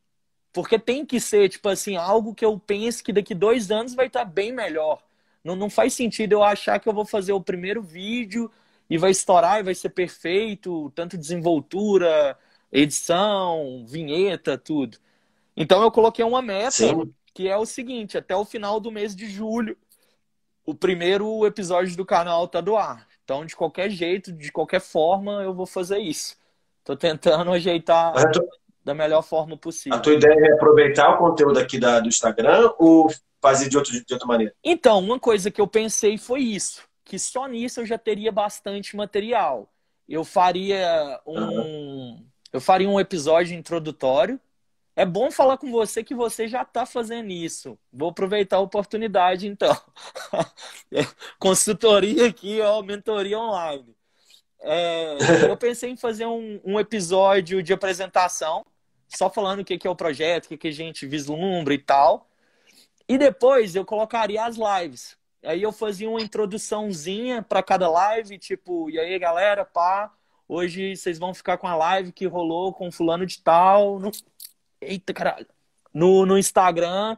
[0.53, 4.07] Porque tem que ser, tipo assim, algo que eu pense que daqui dois anos vai
[4.07, 5.03] estar bem melhor.
[5.43, 8.51] Não, não faz sentido eu achar que eu vou fazer o primeiro vídeo
[8.89, 12.39] e vai estourar e vai ser perfeito, tanto desenvoltura,
[12.75, 14.99] edição, vinheta, tudo.
[15.57, 17.15] Então eu coloquei uma meta Sim.
[17.33, 19.77] que é o seguinte: até o final do mês de julho,
[20.67, 23.07] o primeiro episódio do canal tá do ar.
[23.23, 26.37] Então, de qualquer jeito, de qualquer forma, eu vou fazer isso.
[26.83, 28.47] Tô tentando ajeitar tô...
[28.85, 29.97] da melhor forma possível.
[29.97, 33.09] A tua ideia é aproveitar o conteúdo aqui da, do Instagram ou
[33.41, 34.55] fazer de, outro, de outra maneira?
[34.63, 38.97] Então, uma coisa que eu pensei foi isso: que só nisso eu já teria bastante
[38.97, 39.71] material.
[40.07, 41.39] Eu faria um.
[41.39, 44.41] Uhum eu faria um episódio introdutório.
[44.95, 47.77] É bom falar com você que você já está fazendo isso.
[47.93, 49.77] Vou aproveitar a oportunidade, então.
[51.37, 53.93] Consultoria aqui, ó, mentoria online.
[54.61, 55.17] É,
[55.51, 58.65] eu pensei em fazer um, um, episódio de apresentação,
[59.09, 61.79] só falando o que, que é o projeto, o que, que a gente vislumbra e
[61.79, 62.31] tal.
[63.09, 65.17] E depois eu colocaria as lives.
[65.43, 70.15] Aí eu fazia uma introduçãozinha para cada live, tipo, e aí galera, pá,
[70.49, 73.99] Hoje vocês vão ficar com a live que rolou com fulano de tal.
[73.99, 74.11] No...
[74.81, 75.47] Eita, caralho.
[75.93, 77.17] No, no Instagram,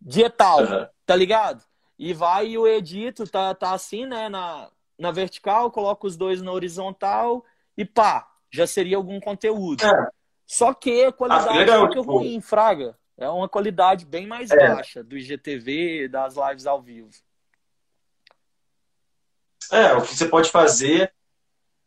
[0.00, 0.86] dia tal, uhum.
[1.04, 1.64] tá ligado?
[1.98, 4.28] E vai e o edito, tá, tá assim, né?
[4.28, 7.44] Na, na vertical, coloca os dois na horizontal
[7.76, 9.84] e pá, já seria algum conteúdo.
[9.84, 10.08] É.
[10.46, 12.18] Só que a qualidade ah, legal, fica tipo...
[12.18, 12.96] ruim, fraga.
[13.16, 14.56] É uma qualidade bem mais é.
[14.56, 17.10] baixa do IGTV, das lives ao vivo.
[19.70, 21.12] É, o que você pode fazer.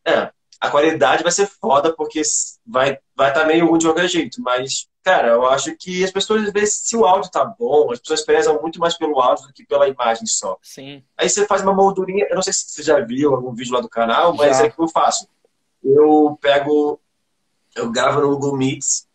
[0.06, 2.22] É, a qualidade vai ser foda, porque
[2.66, 4.40] vai estar vai tá meio ruim de qualquer jeito.
[4.40, 8.60] Mas, cara, eu acho que as pessoas se o áudio tá bom, as pessoas prezam
[8.60, 10.56] muito mais pelo áudio do que pela imagem só.
[10.62, 11.02] Sim.
[11.16, 13.80] Aí você faz uma moldurinha, eu não sei se você já viu algum vídeo lá
[13.80, 14.64] do canal, mas já.
[14.64, 15.28] é que eu faço.
[15.82, 17.00] Eu pego,
[17.74, 19.06] eu gravo no Google Meets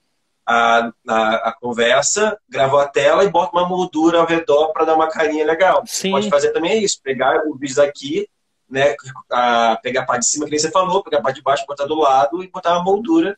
[0.46, 4.96] a, a, a, conversa, gravo a tela e boto uma moldura ao redor para dar
[4.96, 5.84] uma carinha legal.
[5.86, 6.12] Sim.
[6.12, 8.28] Pode fazer também isso, pegar o vídeo aqui,
[8.72, 8.96] né,
[9.30, 11.66] a, pegar a parte de cima, que nem você falou, pegar a parte de baixo,
[11.68, 13.38] botar do lado e botar uma moldura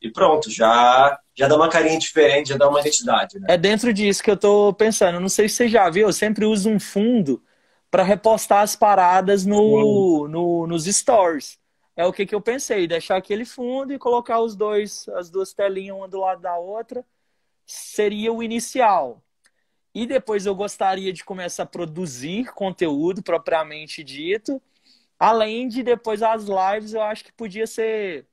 [0.00, 3.38] e pronto, já já dá uma carinha diferente, já dá uma identidade.
[3.38, 3.46] Né?
[3.50, 5.20] É dentro disso que eu tô pensando.
[5.20, 7.40] Não sei se você já viu, eu sempre uso um fundo
[7.88, 11.58] para repostar as paradas no, no, nos stories
[11.98, 15.52] é o que, que eu pensei, deixar aquele fundo e colocar os dois, as duas
[15.52, 17.04] telinhas uma do lado da outra,
[17.66, 19.20] seria o inicial.
[19.98, 24.62] E depois eu gostaria de começar a produzir conteúdo propriamente dito,
[25.18, 28.24] além de depois as lives, eu acho que podia ser,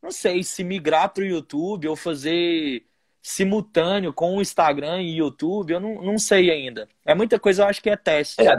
[0.00, 2.86] não sei, se migrar para o YouTube ou fazer
[3.20, 6.88] simultâneo com o Instagram e YouTube, eu não, não sei ainda.
[7.04, 8.40] É muita coisa, eu acho que é teste.
[8.40, 8.56] É.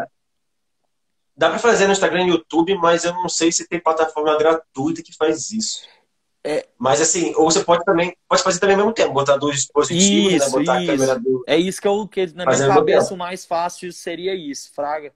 [1.35, 5.01] Dá para fazer no Instagram e YouTube, mas eu não sei se tem plataforma gratuita
[5.01, 5.81] que faz isso.
[6.43, 6.67] É.
[6.77, 10.31] Mas assim, ou você pode também pode fazer também ao mesmo tempo, botar dois dispositivos,
[10.31, 10.37] né?
[10.37, 10.51] isso, né?
[10.51, 10.91] botar isso.
[10.91, 11.43] a câmera do.
[11.47, 15.13] É isso que eu que na minha cabeça o mais fácil seria isso, Fraga.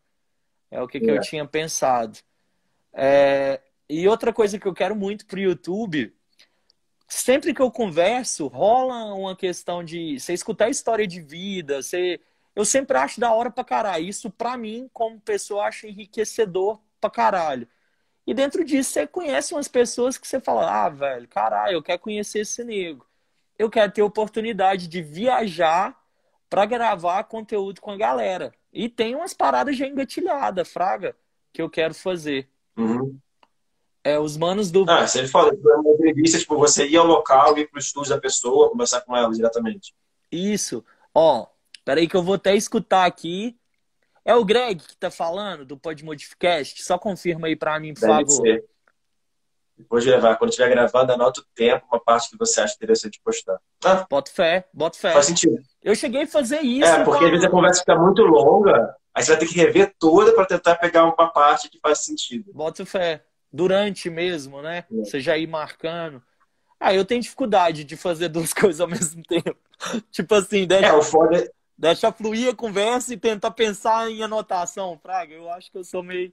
[0.69, 1.17] É o que, que é.
[1.17, 2.19] eu tinha pensado.
[2.93, 3.59] É...
[3.89, 6.13] E outra coisa que eu quero muito pro YouTube,
[7.07, 12.19] sempre que eu converso, rola uma questão de você escutar história de vida, você
[12.55, 14.05] eu sempre acho da hora pra caralho.
[14.05, 17.67] Isso, pra mim, como pessoa, acho enriquecedor pra caralho.
[18.25, 21.99] E dentro disso, você conhece umas pessoas que você fala, ah, velho, caralho, eu quero
[21.99, 23.05] conhecer esse nego.
[23.57, 25.95] Eu quero ter oportunidade de viajar
[26.49, 28.53] para gravar conteúdo com a galera.
[28.73, 31.15] E tem umas paradas já engatilhadas, fraga,
[31.53, 32.49] que eu quero fazer.
[32.75, 33.17] Uhum.
[34.03, 34.89] É, os manos do.
[34.89, 38.69] Ah, você fala, uma entrevista, tipo, você ir ao local, ir pro estúdio da pessoa,
[38.69, 39.95] conversar com ela diretamente.
[40.31, 40.83] Isso.
[41.13, 41.47] Ó,
[41.85, 43.55] Peraí que eu vou até escutar aqui.
[44.25, 46.83] É o Greg que tá falando do Pod Modificast?
[46.83, 48.41] Só confirma aí para mim, por Deve favor.
[48.41, 48.65] Ser.
[49.77, 53.21] Depois de levar, quando estiver gravando, anota o tempo, uma parte que você acha interessante
[53.23, 53.59] postar.
[53.83, 55.11] Ah, bota fé, bota fé.
[55.11, 55.57] Faz sentido.
[55.83, 56.89] Eu cheguei a fazer isso.
[56.89, 59.93] É, porque às vezes a conversa fica muito longa, aí você vai ter que rever
[59.99, 62.51] toda para tentar pegar uma parte que faz sentido.
[62.53, 63.25] Bota fé.
[63.51, 64.85] Durante mesmo, né?
[64.91, 64.95] É.
[65.03, 66.23] Você já ir marcando.
[66.79, 69.57] Ah, eu tenho dificuldade de fazer duas coisas ao mesmo tempo.
[70.09, 70.87] tipo assim, deixa...
[70.87, 75.33] É, o foda, Deixa fluir a conversa e tentar pensar em anotação, Fraga.
[75.33, 76.31] Eu acho que eu sou meio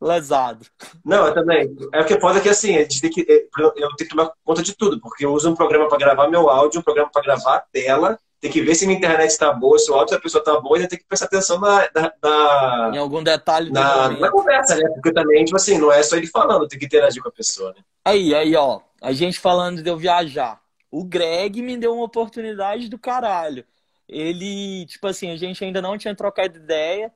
[0.00, 0.66] lesado.
[1.04, 1.76] Não, eu também.
[1.92, 4.08] É o que pode é que assim, a gente tem que, é, eu tenho que
[4.08, 7.10] tomar conta de tudo, porque eu uso um programa para gravar meu áudio, um programa
[7.12, 10.16] para gravar a tela, tem que ver se minha internet está boa, se o áudio
[10.16, 13.70] da pessoa está bom, e tem que prestar atenção na, na, na em algum detalhe
[13.70, 14.88] na, na, conversa, né?
[14.94, 17.74] Porque também, tipo assim, não é só ele falando, tem que interagir com a pessoa,
[17.76, 17.82] né?
[18.02, 20.58] Aí, aí, ó, a gente falando de eu viajar.
[20.90, 23.64] O Greg me deu uma oportunidade do caralho
[24.10, 27.12] ele, tipo assim, a gente ainda não tinha trocado ideia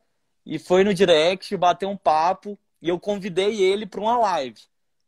[0.46, 4.60] e foi no direct, bateu um papo e eu convidei ele para uma live.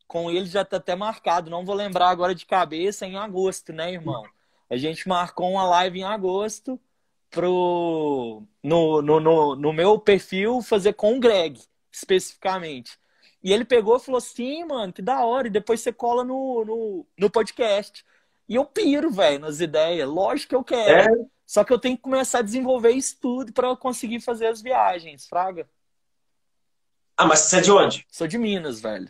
[0.08, 3.92] Com ele já tá até marcado, não vou lembrar agora de cabeça, em agosto, né,
[3.92, 4.24] irmão?
[4.68, 6.80] A gente marcou uma live em agosto
[7.30, 11.60] pro no, no, no, no meu perfil fazer com o Greg,
[11.92, 12.98] especificamente.
[13.42, 16.64] E ele pegou e falou assim, mano, que da hora, e depois você cola no,
[16.64, 18.04] no, no podcast.
[18.48, 20.08] E eu piro, velho, nas ideias.
[20.08, 21.14] Lógico que eu quero.
[21.22, 21.35] É.
[21.46, 25.26] Só que eu tenho que começar a desenvolver isso tudo para conseguir fazer as viagens,
[25.26, 25.68] Fraga.
[27.16, 28.06] Ah, mas você é de onde?
[28.10, 29.08] Sou de Minas, velho.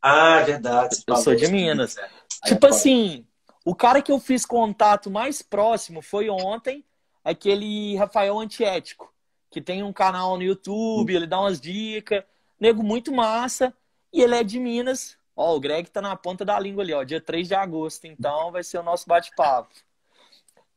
[0.00, 1.02] Ah, verdade.
[1.06, 1.96] Eu sou de Minas.
[1.96, 2.10] É.
[2.46, 3.26] Tipo assim,
[3.64, 6.84] o cara que eu fiz contato mais próximo foi ontem,
[7.22, 9.12] aquele Rafael Antiético,
[9.50, 11.16] que tem um canal no YouTube, hum.
[11.16, 12.24] ele dá umas dicas.
[12.58, 13.74] Nego muito massa.
[14.12, 15.16] E ele é de Minas.
[15.36, 17.02] Ó, o Greg tá na ponta da língua ali, ó.
[17.02, 18.06] Dia 3 de agosto.
[18.06, 19.74] Então vai ser o nosso bate-papo.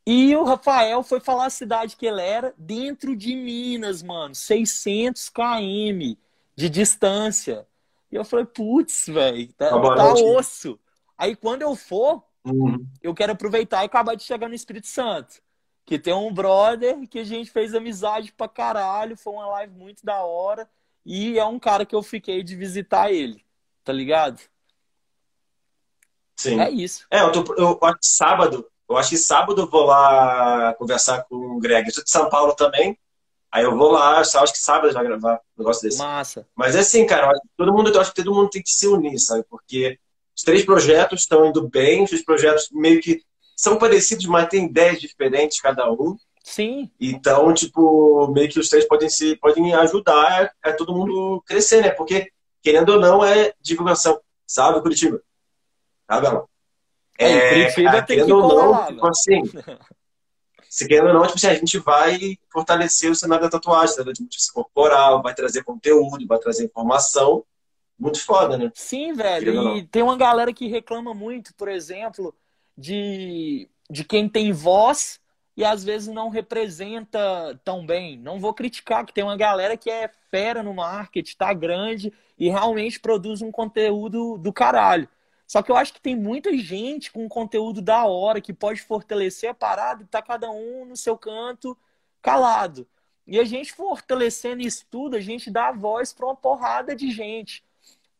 [0.10, 4.34] E o Rafael foi falar a cidade que ele era, dentro de Minas, mano.
[4.34, 6.16] 600 km
[6.56, 7.68] de distância.
[8.10, 10.80] E eu falei, putz, velho, tá, tá osso.
[11.18, 12.88] Aí quando eu for, uhum.
[13.04, 15.42] eu quero aproveitar e acabar de chegar no Espírito Santo.
[15.86, 19.18] Que tem um brother que a gente fez amizade pra caralho.
[19.18, 20.70] Foi uma live muito da hora.
[21.06, 23.44] E é um cara que eu fiquei de visitar ele.
[23.84, 24.40] Tá ligado?
[26.38, 26.62] Sim.
[26.62, 27.06] É isso.
[27.12, 31.24] É, eu, tô, eu acho que sábado eu acho que sábado eu vou lá conversar
[31.24, 31.88] com o Greg.
[31.88, 32.98] Eu sou de São Paulo também.
[33.52, 35.98] Aí eu vou lá, acho que sábado já gravar um negócio desse.
[35.98, 36.48] Massa.
[36.56, 39.18] Mas é assim, cara, todo mundo, eu acho que todo mundo tem que se unir,
[39.20, 39.44] sabe?
[39.50, 39.98] Porque
[40.36, 43.22] os três projetos estão indo bem, os projetos meio que
[43.56, 46.18] são parecidos, mas têm ideias diferentes cada um.
[46.44, 46.90] Sim.
[47.00, 51.82] Então, tipo, meio que os três podem se podem ajudar a, a todo mundo crescer,
[51.82, 51.90] né?
[51.90, 52.32] Porque,
[52.62, 54.20] querendo ou não, é divulgação.
[54.46, 55.22] Sabe, Curitiba?
[56.10, 56.48] Sabe, não?
[57.18, 59.42] É, é Curitiba tem que ou não, lá, tipo assim,
[60.70, 64.12] se querendo ou não, tipo assim, a gente vai fortalecer o cenário da tatuagem, da
[64.12, 67.44] dimensão corporal, vai trazer conteúdo, vai trazer informação.
[68.00, 68.72] Muito foda, né?
[68.76, 69.76] Sim, velho.
[69.76, 72.32] E tem uma galera que reclama muito, por exemplo,
[72.78, 75.20] de, de quem tem voz
[75.56, 78.20] e às vezes não representa tão bem.
[78.20, 82.50] Não vou criticar que tem uma galera que é fera no marketing, tá grande e
[82.50, 85.10] realmente produz um conteúdo do caralho.
[85.48, 89.50] Só que eu acho que tem muita gente com conteúdo da hora que pode fortalecer
[89.50, 91.78] a parada e tá cada um no seu canto
[92.22, 92.86] calado.
[93.26, 97.10] E a gente fortalecendo isso tudo, a gente dá a voz para uma porrada de
[97.10, 97.64] gente.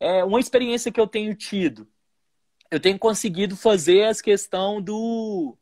[0.00, 1.86] É uma experiência que eu tenho tido.
[2.70, 5.56] Eu tenho conseguido fazer as questão do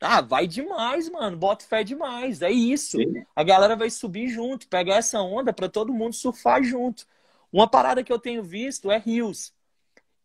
[0.00, 1.36] ah, vai demais, mano.
[1.36, 2.40] Bota fé demais.
[2.40, 2.96] É isso.
[2.98, 3.24] Sim.
[3.34, 7.04] A galera vai subir junto, pegar essa onda para todo mundo surfar junto.
[7.52, 9.52] Uma parada que eu tenho visto é rios.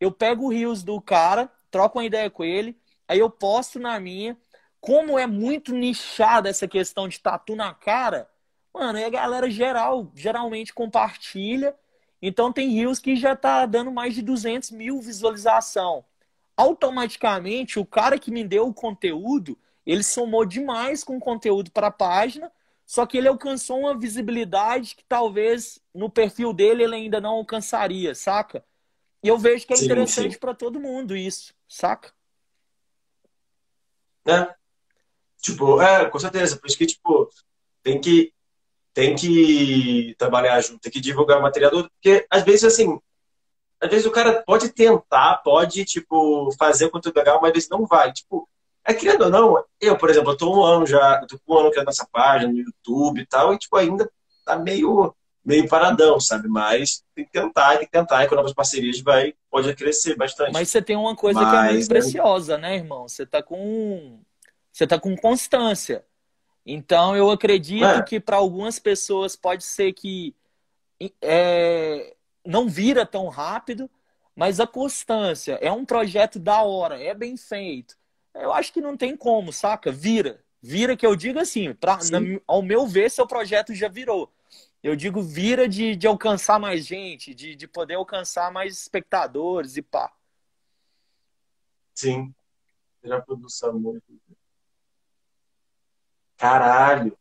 [0.04, 2.78] Eu pego o rios do cara, troco uma ideia com ele,
[3.08, 4.38] aí eu posto na minha.
[4.82, 8.30] Como é muito nichada essa questão de tatu na cara,
[8.74, 11.76] mano, aí a galera geral, geralmente compartilha.
[12.22, 16.04] Então tem rios que já tá dando mais de 200 mil visualização
[16.56, 21.88] automaticamente o cara que me deu o conteúdo, ele somou demais com o conteúdo para
[21.88, 22.52] a página,
[22.86, 28.14] só que ele alcançou uma visibilidade que talvez no perfil dele ele ainda não alcançaria,
[28.14, 28.64] saca?
[29.24, 32.12] E eu vejo que é sim, interessante para todo mundo isso, saca?
[34.28, 34.54] É.
[35.42, 36.58] Tipo, é, com certeza.
[36.58, 37.30] Por isso que, tipo,
[37.82, 38.34] tem que,
[38.94, 43.00] tem que trabalhar junto, tem que divulgar o material, porque às vezes, assim,
[43.80, 47.70] às vezes o cara pode tentar, pode, tipo, fazer o conteúdo legal, mas às vezes
[47.70, 48.12] não vai.
[48.14, 48.48] Tipo,
[48.86, 51.54] é querendo ou não, eu, por exemplo, eu tô um ano já, eu tô com
[51.56, 54.10] um ano criando essa página no YouTube e tal, e, tipo, ainda
[54.46, 55.14] tá meio,
[55.46, 56.48] meio paradão, sabe?
[56.48, 60.54] Mas tem que tentar, tem que tentar, e com novas parcerias vai, pode crescer bastante.
[60.54, 63.08] Mas você tem uma coisa mas, que é muito é preciosa, né, irmão?
[63.08, 64.20] Você tá com.
[64.72, 66.04] Você tá com constância.
[66.66, 68.02] Então, eu acredito é.
[68.02, 70.34] que para algumas pessoas pode ser que
[71.22, 72.16] é,
[72.46, 73.90] não vira tão rápido,
[74.36, 77.96] mas a constância é um projeto da hora, é bem feito.
[78.34, 79.92] Eu acho que não tem como, saca?
[79.92, 80.42] Vira.
[80.62, 84.32] Vira que eu digo assim, pra, na, ao meu ver, seu projeto já virou.
[84.84, 89.82] Eu digo vira de, de alcançar mais gente, de, de poder alcançar mais espectadores e
[89.82, 90.12] pá.
[91.96, 92.36] Sim.
[93.02, 94.04] Já produção muito.
[96.36, 97.18] Caralho.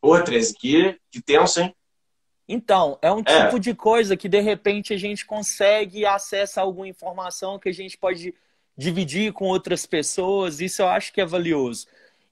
[0.00, 1.74] Pô, 13, que, que tenso, hein?
[2.48, 3.46] Então, é um é.
[3.46, 7.98] tipo de coisa que de repente a gente consegue acessar alguma informação que a gente
[7.98, 8.32] pode
[8.76, 10.60] dividir com outras pessoas.
[10.60, 11.88] Isso eu acho que é valioso.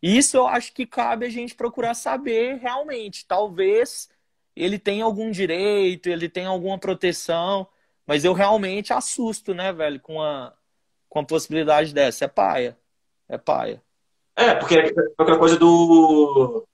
[0.06, 3.24] Isso eu acho que cabe a gente procurar saber realmente.
[3.24, 4.10] Talvez
[4.54, 7.66] ele tenha algum direito, ele tenha alguma proteção,
[8.06, 10.52] mas eu realmente assusto, né, velho, com a,
[11.08, 12.26] com a possibilidade dessa.
[12.26, 12.78] É paia.
[13.26, 13.82] É paia.
[14.36, 16.66] É, porque é aquela coisa do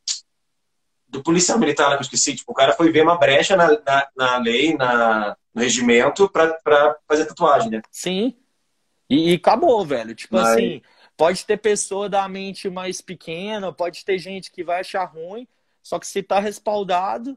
[1.08, 2.34] do policial militar lá que eu esqueci.
[2.34, 6.52] Tipo, o cara foi ver uma brecha na, na, na lei, na, no regimento, pra,
[6.64, 7.82] pra fazer tatuagem, né?
[7.92, 8.36] Sim.
[9.08, 10.16] E, e acabou, velho.
[10.16, 10.48] Tipo Mas...
[10.48, 10.82] assim,
[11.20, 15.46] pode ter pessoa da mente mais pequena, pode ter gente que vai achar ruim,
[15.82, 17.36] só que se tá respaldado,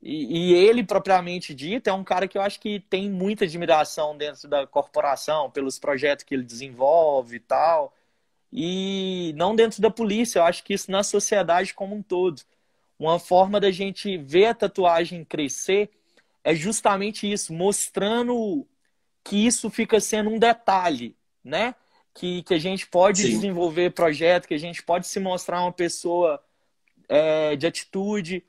[0.00, 4.16] e, e, ele propriamente dito é um cara que eu acho que tem muita admiração
[4.16, 7.92] dentro da corporação, pelos projetos que ele desenvolve e tal.
[8.52, 12.42] E não dentro da polícia, eu acho que isso na sociedade como um todo.
[12.96, 15.90] Uma forma da gente ver a tatuagem crescer
[16.44, 18.64] é justamente isso, mostrando
[19.24, 21.74] que isso fica sendo um detalhe, né?
[22.18, 23.30] Que, que a gente pode Sim.
[23.30, 26.42] desenvolver projeto, que a gente pode se mostrar uma pessoa
[27.08, 28.44] é, de atitude.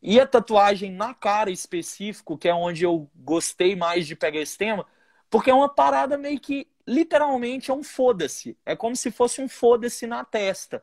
[0.00, 4.56] E a tatuagem na cara específico, que é onde eu gostei mais de pegar esse
[4.56, 4.86] tema,
[5.28, 8.56] porque é uma parada meio que literalmente é um foda-se.
[8.64, 10.82] É como se fosse um foda-se na testa.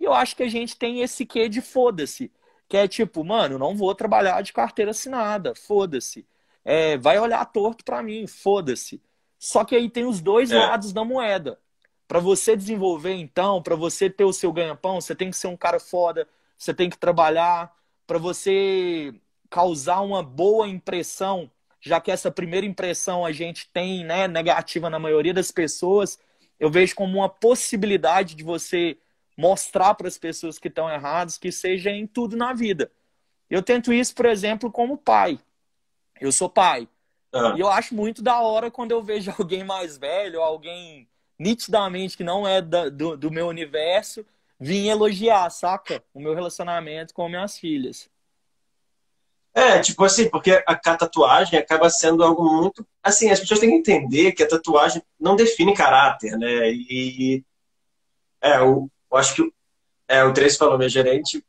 [0.00, 2.32] E eu acho que a gente tem esse quê de foda-se.
[2.66, 6.26] Que é tipo, mano, não vou trabalhar de carteira assinada, foda-se.
[6.64, 9.02] É, vai olhar torto para mim, foda-se.
[9.38, 10.58] Só que aí tem os dois é.
[10.58, 11.58] lados da moeda.
[12.06, 15.56] Para você desenvolver, então, para você ter o seu ganha-pão, você tem que ser um
[15.56, 16.26] cara foda,
[16.56, 17.72] você tem que trabalhar.
[18.06, 19.14] Para você
[19.50, 24.98] causar uma boa impressão, já que essa primeira impressão a gente tem né, negativa na
[24.98, 26.18] maioria das pessoas,
[26.58, 28.98] eu vejo como uma possibilidade de você
[29.36, 32.90] mostrar para as pessoas que estão erradas que seja em tudo na vida.
[33.48, 35.38] Eu tento isso, por exemplo, como pai.
[36.20, 36.88] Eu sou pai.
[37.34, 37.56] Uhum.
[37.56, 41.08] E eu acho muito da hora quando eu vejo alguém mais velho, alguém
[41.38, 44.24] nitidamente que não é da, do, do meu universo,
[44.58, 46.02] vir elogiar, saca?
[46.12, 48.10] O meu relacionamento com minhas filhas.
[49.54, 52.86] É, tipo assim, porque a, a, tatuagem acaba sendo algo muito.
[53.02, 56.70] Assim, as pessoas têm que entender que a tatuagem não define caráter, né?
[56.70, 57.44] E.
[58.40, 59.52] É, eu, eu acho que.
[60.06, 61.44] É, o Trace falou, minha gerente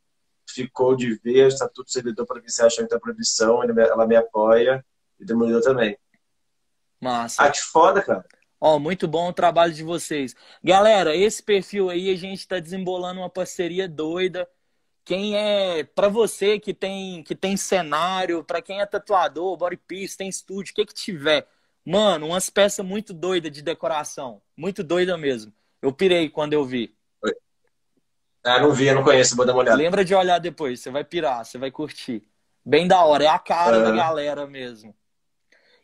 [0.49, 4.15] ficou de ver o estatuto do servidor para ver se acha muita proibição, ela me
[4.15, 4.84] apoia
[5.20, 5.97] e demoliu também.
[7.01, 7.43] Massa.
[7.43, 8.26] Ah, que foda, cara.
[8.61, 10.36] Ó, muito bom o trabalho de vocês.
[10.63, 14.47] Galera, esse perfil aí a gente está desembolando uma parceria doida.
[15.05, 20.17] Quem é para você que tem que tem cenário, para quem é tatuador, body piece,
[20.17, 21.47] tem estúdio, o que que tiver,
[21.86, 25.53] mano, umas peças muito doidas de decoração, muito doida mesmo.
[25.82, 26.93] Eu pirei quando eu vi.
[28.43, 29.78] Ah, não vi, eu não conheço, vou dar uma olhada.
[29.78, 32.24] Lembra de olhar depois, você vai pirar, você vai curtir.
[32.63, 34.95] Bem da hora, é a cara da galera mesmo.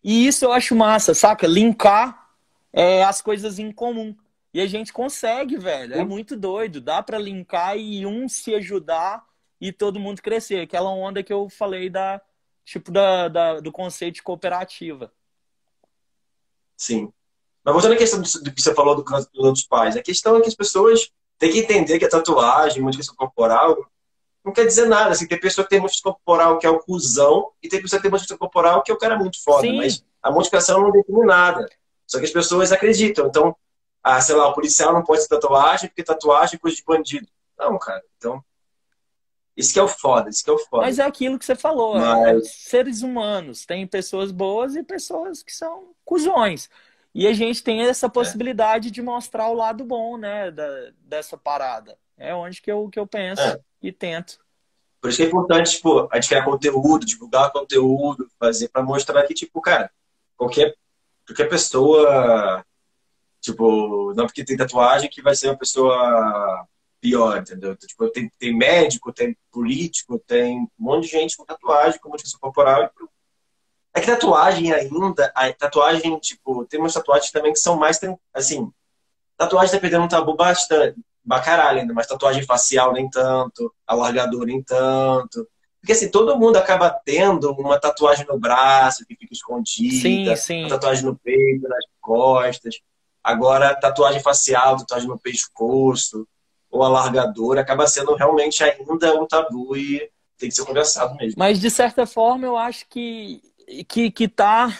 [0.07, 1.47] E isso eu acho massa, saca?
[1.47, 2.29] Linkar
[2.71, 4.15] é, as coisas em comum.
[4.53, 5.95] E a gente consegue, velho.
[5.95, 6.79] É muito doido.
[6.79, 9.25] Dá para linkar e um se ajudar
[9.59, 10.59] e todo mundo crescer.
[10.59, 12.21] Aquela onda que eu falei da
[12.63, 15.11] tipo da, da do conceito de cooperativa.
[16.77, 17.11] Sim.
[17.63, 20.41] Mas voltando à questão do, que você falou do dos outros pais, a questão é
[20.41, 23.89] que as pessoas têm que entender que a tatuagem, modificação corporal,
[24.45, 25.11] não quer dizer nada.
[25.11, 28.03] Assim, tem pessoa que tem modificação corporal que é o cuzão e tem pessoa que
[28.03, 29.61] tem modificação corporal que é o cara muito foda.
[29.61, 29.77] Sim.
[29.77, 31.67] Mas a modificação não define nada.
[32.05, 33.27] Só que as pessoas acreditam.
[33.27, 33.55] Então,
[34.03, 37.27] ah, sei lá, o policial não pode ter tatuagem porque tatuagem é coisa de bandido.
[37.57, 38.03] Não, cara.
[38.17, 38.43] Então,
[39.57, 40.83] isso que é o foda, isso que é o foda.
[40.83, 42.45] Mas é aquilo que você falou, é Mas...
[42.45, 43.65] é seres humanos.
[43.65, 46.69] Tem pessoas boas e pessoas que são cuzões.
[47.15, 48.91] E a gente tem essa possibilidade é.
[48.91, 51.97] de mostrar o lado bom, né, da, dessa parada.
[52.17, 53.59] É onde que eu, que eu penso é.
[53.81, 54.39] e tento.
[55.01, 59.23] Por isso que é importante, tipo, a gente criar conteúdo, divulgar conteúdo, fazer para mostrar
[59.23, 59.91] que, tipo, cara,
[60.35, 60.73] qualquer,
[61.25, 62.65] qualquer pessoa
[63.45, 66.67] Tipo, não porque tem tatuagem que vai ser uma pessoa
[66.99, 67.77] pior, entendeu?
[67.77, 72.39] Tipo, tem, tem médico, tem político, tem um monte de gente com tatuagem, com modificação
[72.39, 72.89] corporal.
[73.93, 77.99] É que tatuagem ainda, a tatuagem, tipo, tem umas tatuagens também que são mais,
[78.33, 78.67] assim,
[79.37, 84.61] tatuagem tá perdendo um tabu bastante, bacaralho ainda, mas tatuagem facial nem tanto, alargador nem
[84.61, 85.47] tanto.
[85.81, 90.59] Porque assim, todo mundo acaba tendo uma tatuagem no braço que fica escondida, sim, sim.
[90.61, 92.75] uma tatuagem no peito, nas costas.
[93.23, 96.27] Agora, tatuagem facial, tatuagem no pescoço,
[96.69, 101.35] ou alargador, acaba sendo realmente ainda um tabu e tem que ser conversado mesmo.
[101.37, 103.41] Mas, de certa forma, eu acho que,
[103.87, 104.77] que, que tá.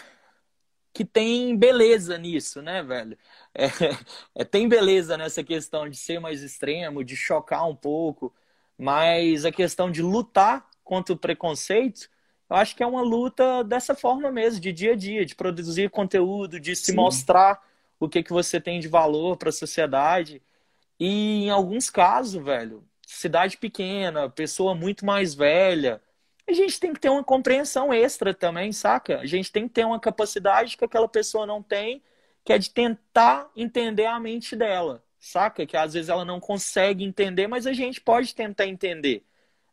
[0.92, 3.16] que tem beleza nisso, né, velho?
[3.58, 8.34] É, é, tem beleza nessa questão de ser mais extremo, de chocar um pouco,
[8.78, 12.10] mas a questão de lutar contra o preconceito,
[12.50, 15.90] eu acho que é uma luta dessa forma mesmo, de dia a dia, de produzir
[15.90, 16.96] conteúdo, de se Sim.
[16.96, 17.60] mostrar
[17.98, 20.42] o que, que você tem de valor para a sociedade.
[21.00, 26.00] E em alguns casos, velho, cidade pequena, pessoa muito mais velha,
[26.48, 29.18] a gente tem que ter uma compreensão extra também, saca?
[29.20, 32.02] A gente tem que ter uma capacidade que aquela pessoa não tem,
[32.46, 35.66] que é de tentar entender a mente dela, saca?
[35.66, 39.26] Que às vezes ela não consegue entender, mas a gente pode tentar entender.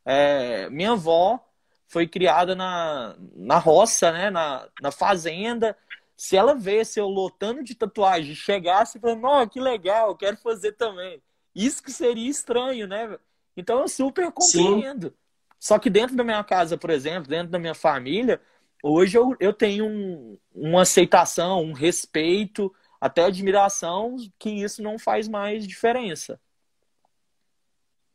[0.03, 1.39] É, minha avó
[1.87, 4.31] foi criada na, na roça, né?
[4.31, 5.77] na, na fazenda,
[6.17, 10.37] se ela vesse eu lotando de tatuagem, chegasse e falasse, oh, que legal, eu quero
[10.37, 11.21] fazer também.
[11.53, 13.19] Isso que seria estranho, né?
[13.55, 15.09] Então eu super compreendo.
[15.09, 15.15] Sim.
[15.59, 18.41] Só que dentro da minha casa, por exemplo, dentro da minha família,
[18.83, 25.27] hoje eu, eu tenho um, uma aceitação, um respeito, até admiração, que isso não faz
[25.27, 26.39] mais diferença.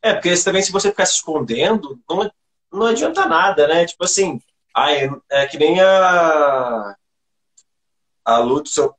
[0.01, 2.31] É, porque também se você ficar se escondendo, não,
[2.73, 3.85] não adianta nada, né?
[3.85, 4.41] Tipo assim,
[4.77, 6.95] ai, é que nem a
[8.25, 8.95] a Lu do seu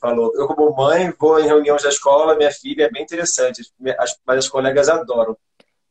[0.00, 4.38] falou: Eu, como mãe, vou em reuniões da escola, minha filha é bem interessante, mas
[4.38, 5.36] as colegas adoram.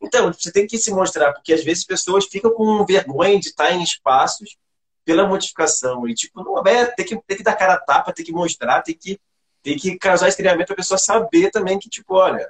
[0.02, 3.72] Então, você tem que se mostrar, porque às vezes pessoas ficam com vergonha de estar
[3.72, 4.58] em espaços
[5.04, 6.08] pela modificação.
[6.08, 8.82] E, tipo, não é, tem que, tem que dar cara a tapa, tem que mostrar,
[8.82, 9.20] tem que,
[9.62, 12.50] tem que causar estranhamento para a pessoa saber também que, tipo, olha,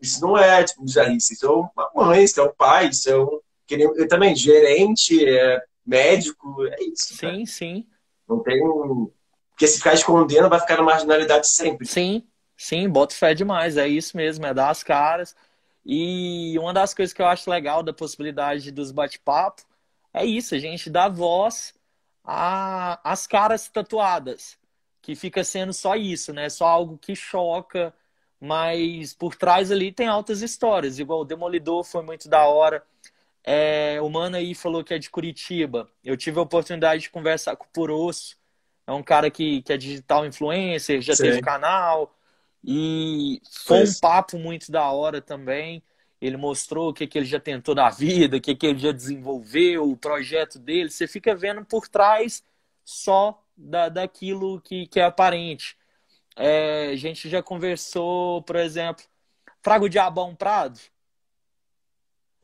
[0.00, 3.18] isso não é, tipo, bizarrice, isso é uma mãe, isso é um pai, isso é
[3.18, 3.40] um.
[3.70, 7.14] Eu também, gerente, é, médico, é isso.
[7.14, 7.46] Sim, cara.
[7.46, 7.86] sim.
[8.28, 8.58] Não tem.
[9.50, 11.86] Porque se ficar escondendo, vai ficar na marginalidade sempre.
[11.86, 12.22] Sim,
[12.56, 13.76] sim, bota fé demais.
[13.76, 15.34] É isso mesmo, é dar as caras.
[15.90, 19.62] E uma das coisas que eu acho legal da possibilidade dos bate-papo
[20.12, 21.74] é isso, a gente dá voz
[22.22, 24.58] às caras tatuadas.
[25.00, 26.50] Que fica sendo só isso, né?
[26.50, 27.94] Só algo que choca,
[28.38, 30.98] mas por trás ali tem altas histórias.
[30.98, 32.82] Igual o Demolidor foi muito da hora.
[33.42, 35.88] É, o Mano aí falou que é de Curitiba.
[36.04, 38.36] Eu tive a oportunidade de conversar com o Purosso.
[38.86, 41.22] É um cara que, que é digital influencer, já Sim.
[41.24, 42.14] teve canal.
[42.64, 45.82] E foi um papo muito da hora também.
[46.20, 48.92] Ele mostrou o que, que ele já tentou na vida, o que, que ele já
[48.92, 50.90] desenvolveu, o projeto dele.
[50.90, 52.42] Você fica vendo por trás
[52.84, 55.76] só da, daquilo que, que é aparente.
[56.36, 59.04] É, a gente já conversou, por exemplo,
[59.62, 60.80] Frago Diabão Prado.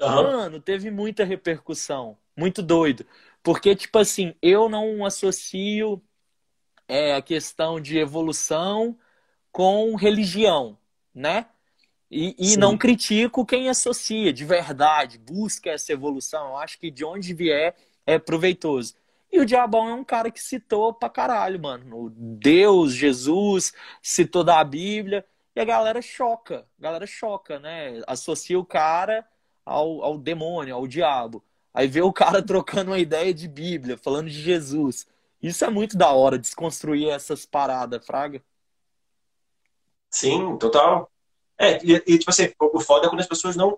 [0.01, 0.09] Uhum.
[0.09, 2.17] Mano, teve muita repercussão.
[2.37, 3.07] Muito doido.
[3.43, 6.03] Porque, tipo assim, eu não associo
[6.89, 8.99] é, a questão de evolução
[9.55, 10.77] com religião,
[11.15, 11.47] né?
[12.11, 16.49] E, e não critico quem associa de verdade, busca essa evolução.
[16.49, 18.97] Eu acho que de onde vier é proveitoso.
[19.33, 22.13] E o Diabão é um cara que citou pra caralho, mano.
[22.17, 25.25] Deus, Jesus, citou da Bíblia.
[25.55, 26.67] E a galera choca.
[26.77, 28.03] A galera choca, né?
[28.09, 29.25] Associa o cara
[29.65, 31.45] ao, ao demônio, ao diabo.
[31.73, 35.07] Aí vê o cara trocando uma ideia de Bíblia, falando de Jesus.
[35.41, 38.43] Isso é muito da hora, desconstruir essas paradas, Fraga.
[40.15, 41.11] Sim, total.
[41.59, 43.77] É, e, e, tipo assim, o foda é quando as pessoas não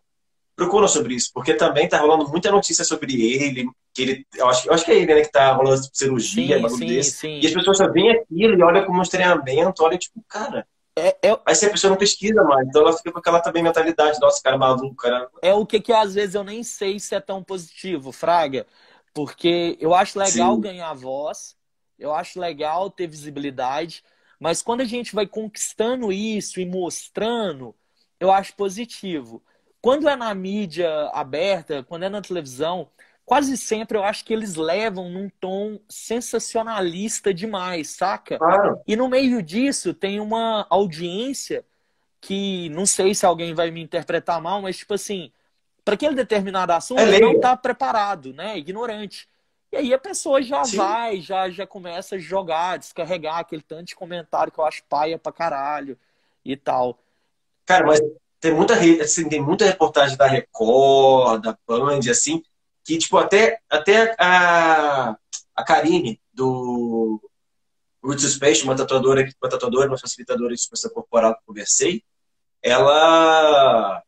[0.54, 4.68] procuram sobre isso, porque também tá rolando muita notícia sobre ele, que ele, eu acho,
[4.68, 7.40] eu acho que é ele, né, que tá rolando cirurgia, sim, sim, desse, sim.
[7.42, 10.66] e as pessoas só veem aquilo e olham como um treinamento, olha tipo, cara,
[10.98, 11.38] é, é...
[11.44, 14.42] Aí se a pessoa não pesquisa mais, então ela fica com aquela também mentalidade, nossa,
[14.42, 15.28] cara maluco, cara.
[15.42, 18.66] É o que que às vezes eu nem sei se é tão positivo, Fraga,
[19.12, 20.60] porque eu acho legal Sim.
[20.62, 21.54] ganhar voz,
[21.98, 24.02] eu acho legal ter visibilidade,
[24.38, 27.74] mas quando a gente vai conquistando isso e mostrando,
[28.20, 29.42] eu acho positivo.
[29.80, 32.88] Quando é na mídia aberta, quando é na televisão,
[33.24, 38.38] quase sempre eu acho que eles levam num tom sensacionalista demais, saca?
[38.38, 38.80] Claro.
[38.86, 41.64] E no meio disso tem uma audiência
[42.20, 45.30] que não sei se alguém vai me interpretar mal, mas tipo assim,
[45.84, 48.58] para aquele determinado assunto é não está preparado, né?
[48.58, 49.28] Ignorante.
[49.72, 50.76] E aí a pessoa já Sim.
[50.76, 55.18] vai, já, já começa a jogar, descarregar aquele tanto de comentário que eu acho paia
[55.18, 55.98] pra caralho
[56.44, 56.98] e tal.
[57.64, 58.00] Cara, mas
[58.40, 62.42] tem muita, assim, tem muita reportagem da Record, da Band, assim,
[62.84, 65.16] que, tipo, até, até a,
[65.54, 67.20] a Karine, do
[68.02, 72.04] Roots Space, uma tatuadora, uma tatuadora, uma facilitadora de expressão corporal que eu conversei,
[72.62, 74.02] ela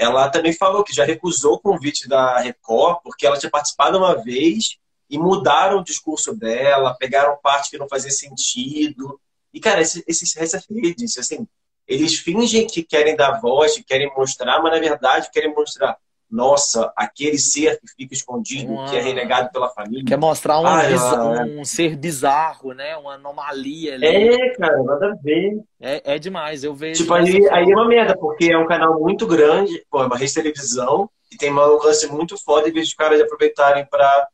[0.00, 4.14] ela também falou que já recusou o convite da Record porque ela tinha participado uma
[4.14, 4.78] vez
[5.10, 9.20] e mudaram o discurso dela, pegaram parte que não fazia sentido.
[9.52, 11.46] E, cara, esses, essas redes, assim,
[11.86, 15.98] eles fingem que querem dar voz, que querem mostrar, mas na verdade querem mostrar
[16.30, 18.88] nossa, aquele ser que fica escondido, uma...
[18.88, 20.04] que é renegado pela família.
[20.04, 21.42] Quer mostrar um, ah, é.
[21.44, 22.96] um ser bizarro, né?
[22.96, 24.06] Uma anomalia ali.
[24.06, 25.60] É, cara, nada a ver.
[25.80, 27.02] É, é demais, eu vejo.
[27.02, 30.16] Tipo, aí, aí é uma merda, porque é um canal muito grande, pô, é uma
[30.16, 33.84] rede de televisão, e tem um alcance muito foda, em vez de os caras aproveitarem
[33.86, 34.28] pra,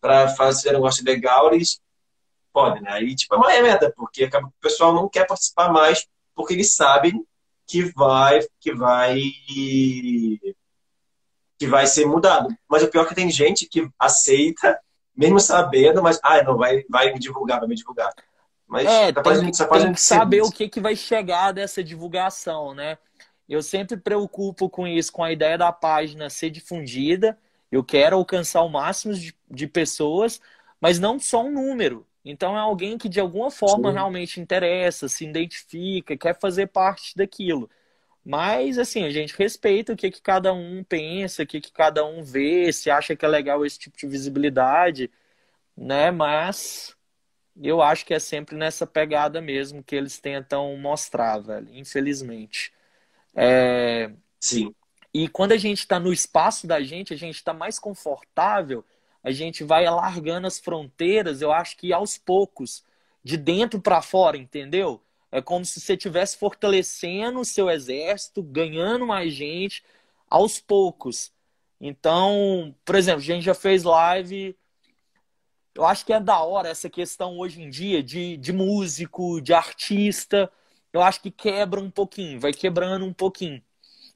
[0.00, 1.80] pra fazer um negócio legal, eles
[2.50, 2.92] podem, né?
[2.92, 6.54] Aí, tipo, é uma merda, porque acaba que o pessoal não quer participar mais, porque
[6.54, 7.22] eles sabem
[7.66, 9.20] que vai, que vai
[11.58, 12.48] que vai ser mudado.
[12.68, 14.78] Mas o pior é que tem gente que aceita,
[15.16, 18.12] mesmo sabendo, mas ah, não vai, vai me divulgar, vai me divulgar.
[18.66, 22.74] Mas é, capaz, tem, capaz tem que saber o que, que vai chegar dessa divulgação,
[22.74, 22.98] né?
[23.48, 27.38] Eu sempre preocupo com isso, com a ideia da página ser difundida.
[27.70, 30.40] Eu quero alcançar o máximo de, de pessoas,
[30.80, 32.04] mas não só um número.
[32.24, 33.94] Então é alguém que de alguma forma Sim.
[33.94, 37.70] realmente interessa, se identifica, quer fazer parte daquilo.
[38.28, 42.04] Mas, assim, a gente respeita o que, que cada um pensa, o que, que cada
[42.04, 45.08] um vê, se acha que é legal esse tipo de visibilidade,
[45.76, 46.10] né?
[46.10, 46.96] Mas
[47.62, 52.72] eu acho que é sempre nessa pegada mesmo que eles tentam mostrar, velho, infelizmente.
[53.32, 54.10] É...
[54.40, 54.74] Sim.
[55.14, 58.84] E quando a gente está no espaço da gente, a gente está mais confortável,
[59.22, 62.84] a gente vai alargando as fronteiras, eu acho que aos poucos,
[63.22, 65.00] de dentro para fora, entendeu?
[65.36, 69.84] É como se você estivesse fortalecendo o seu exército, ganhando mais gente
[70.30, 71.30] aos poucos.
[71.78, 74.56] Então, por exemplo, a gente já fez live.
[75.74, 79.52] Eu acho que é da hora essa questão hoje em dia de, de músico, de
[79.52, 80.50] artista.
[80.90, 83.62] Eu acho que quebra um pouquinho, vai quebrando um pouquinho.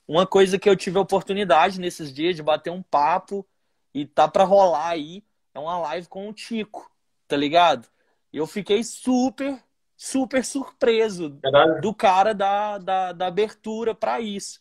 [0.08, 3.46] Uma coisa que eu tive a oportunidade nesses dias de bater um papo
[3.92, 6.90] e tá para rolar aí é uma live com o Tico,
[7.28, 7.86] tá ligado?
[8.32, 9.62] Eu fiquei super
[10.00, 11.82] super surpreso Verdade.
[11.82, 14.58] do cara da, da, da abertura para isso.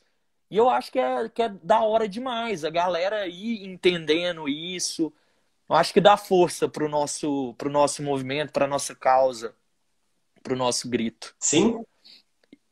[0.52, 5.14] E eu acho que é, que é da hora demais a galera ir entendendo isso.
[5.70, 9.56] Eu acho que dá força pro nosso, pro nosso movimento, pra nossa causa,
[10.44, 11.34] pro nosso grito.
[11.40, 11.86] Sim.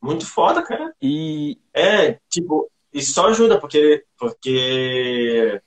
[0.01, 0.93] Muito foda, cara.
[1.01, 1.57] E.
[1.73, 4.03] É, tipo, isso só ajuda, porque.
[4.17, 5.61] Porque.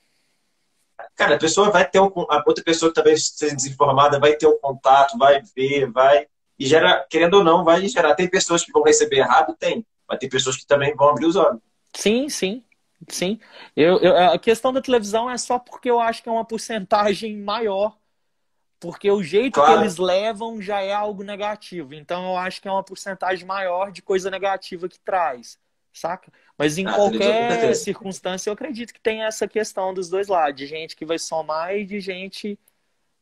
[1.15, 2.11] Cara, a pessoa vai ter um.
[2.29, 6.27] A outra pessoa que talvez seja desinformada vai ter um contato, vai ver, vai
[6.61, 8.13] e gera, querendo ou não, vai gerar.
[8.13, 9.55] Tem pessoas que vão receber errado?
[9.57, 9.83] Tem.
[10.07, 11.59] Mas tem pessoas que também vão abrir os olhos.
[11.91, 12.63] Sim, sim.
[13.09, 13.39] Sim.
[13.75, 17.35] Eu, eu, a questão da televisão é só porque eu acho que é uma porcentagem
[17.35, 17.97] maior.
[18.79, 19.73] Porque o jeito claro.
[19.73, 21.95] que eles levam já é algo negativo.
[21.95, 25.57] Então eu acho que é uma porcentagem maior de coisa negativa que traz.
[25.91, 26.31] Saca?
[26.55, 30.67] Mas em ah, qualquer circunstância, eu acredito que tem essa questão dos dois lados, de
[30.67, 32.57] gente que vai somar e de gente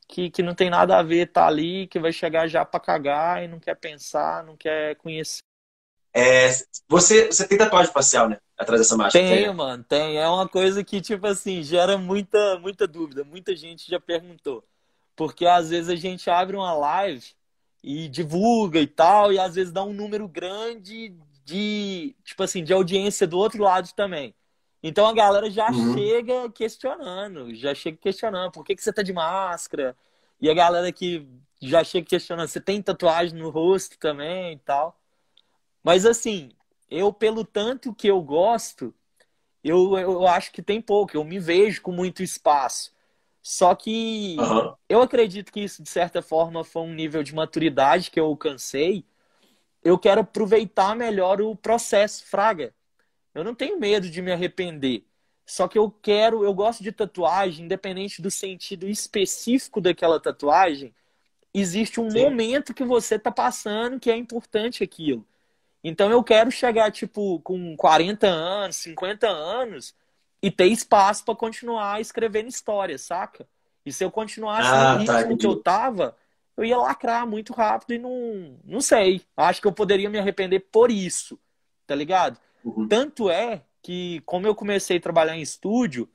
[0.10, 3.44] que, que não tem nada a ver, tá ali, que vai chegar já para cagar
[3.44, 5.44] e não quer pensar, não quer conhecer.
[6.12, 6.50] É,
[6.88, 8.40] você, você tem tatuagem facial, né?
[8.58, 9.24] Atrás dessa máscara.
[9.24, 9.56] Tenho, tem?
[9.56, 10.18] mano, tem.
[10.18, 13.24] É uma coisa que, tipo assim, gera muita, muita dúvida.
[13.24, 14.66] Muita gente já perguntou.
[15.16, 17.24] Porque às vezes a gente abre uma live
[17.84, 21.14] e divulga e tal, e às vezes dá um número grande
[21.46, 24.34] de, tipo assim, de audiência do outro lado também.
[24.82, 25.94] Então a galera já uhum.
[25.94, 29.96] chega questionando, já chega questionando, por que, que você tá de máscara?
[30.40, 31.28] E a galera que
[31.62, 34.98] já chega questionando, você tem tatuagem no rosto também e tal.
[35.84, 36.52] Mas assim,
[36.90, 38.94] eu, pelo tanto que eu gosto,
[39.64, 42.92] eu, eu acho que tem pouco, eu me vejo com muito espaço.
[43.42, 44.76] Só que uhum.
[44.88, 49.06] eu acredito que isso, de certa forma, foi um nível de maturidade que eu alcancei.
[49.84, 52.74] Eu quero aproveitar melhor o processo, Fraga.
[53.40, 55.04] Eu não tenho medo de me arrepender.
[55.46, 60.94] Só que eu quero, eu gosto de tatuagem, independente do sentido específico daquela tatuagem,
[61.54, 62.24] existe um Sim.
[62.24, 65.26] momento que você está passando que é importante aquilo.
[65.84, 69.96] Então eu quero chegar, tipo, com 40 anos, 50 anos
[70.42, 73.48] e ter espaço para continuar escrevendo história, saca?
[73.86, 76.16] E se eu continuasse ah, no tá, ritmo tá, que eu tava,
[76.56, 79.22] eu ia lacrar muito rápido e não, não sei.
[79.36, 81.40] Acho que eu poderia me arrepender por isso,
[81.88, 82.38] tá ligado?
[82.64, 82.88] Uhum.
[82.88, 86.10] Tanto é que, como eu comecei a trabalhar em estúdio,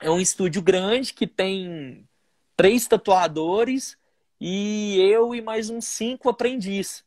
[0.00, 2.06] é um estúdio grande que tem
[2.56, 3.96] três tatuadores
[4.40, 7.04] e eu e mais uns cinco aprendizes.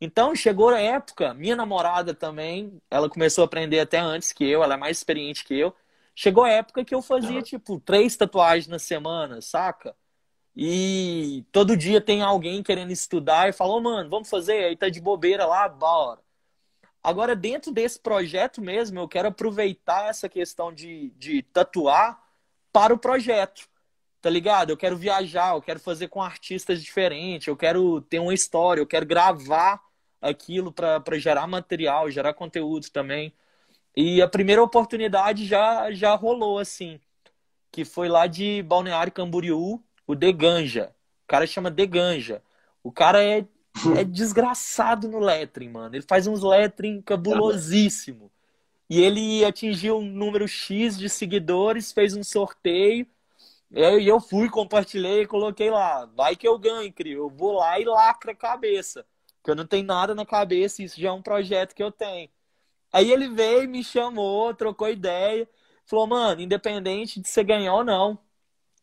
[0.00, 4.62] Então chegou a época, minha namorada também, ela começou a aprender até antes que eu,
[4.62, 5.74] ela é mais experiente que eu.
[6.14, 9.96] Chegou a época que eu fazia, tipo, três tatuagens na semana, saca?
[10.56, 14.64] E todo dia tem alguém querendo estudar e falou, oh, mano, vamos fazer?
[14.64, 16.20] Aí tá de bobeira lá, bora.
[17.04, 22.18] Agora, dentro desse projeto mesmo, eu quero aproveitar essa questão de, de tatuar
[22.72, 23.68] para o projeto,
[24.22, 24.70] tá ligado?
[24.70, 28.86] Eu quero viajar, eu quero fazer com artistas diferentes, eu quero ter uma história, eu
[28.86, 29.82] quero gravar
[30.18, 33.34] aquilo para gerar material, gerar conteúdo também.
[33.94, 36.98] E a primeira oportunidade já, já rolou, assim,
[37.70, 40.94] que foi lá de Balneário Camboriú, o Deganja.
[41.24, 42.42] O cara chama Deganja.
[42.82, 43.46] O cara é,
[43.96, 45.94] é desgraçado no lettering, mano.
[45.94, 48.30] Ele faz uns lettering cabulosíssimo.
[48.88, 53.06] E ele atingiu um número X de seguidores, fez um sorteio.
[53.70, 56.06] E eu fui, compartilhei, coloquei lá.
[56.06, 57.18] Vai que eu ganho, crio.
[57.24, 59.04] Eu vou lá e lacra a cabeça.
[59.44, 62.30] Porque eu não tenho nada na cabeça, isso já é um projeto que eu tenho.
[62.90, 65.46] Aí ele veio, me chamou, trocou ideia,
[65.84, 68.18] falou, mano, independente de você ganhar ou não,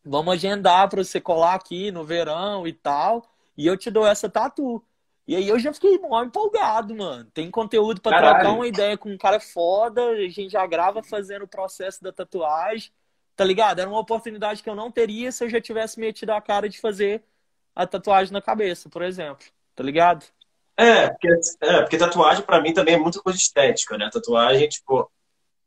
[0.04, 3.31] vamos agendar para você colar aqui no verão e tal,
[3.62, 4.84] e eu te dou essa tatu.
[5.26, 7.24] E aí eu já fiquei mó empolgado, mano.
[7.32, 11.44] Tem conteúdo para trocar uma ideia com um cara foda, a gente já grava fazendo
[11.44, 12.90] o processo da tatuagem,
[13.36, 13.78] tá ligado?
[13.78, 16.80] Era uma oportunidade que eu não teria se eu já tivesse metido a cara de
[16.80, 17.22] fazer
[17.74, 19.46] a tatuagem na cabeça, por exemplo,
[19.76, 20.26] tá ligado?
[20.76, 21.28] É, porque,
[21.60, 24.10] é, porque tatuagem para mim também é muita coisa estética, né?
[24.12, 25.08] Tatuagem, tipo,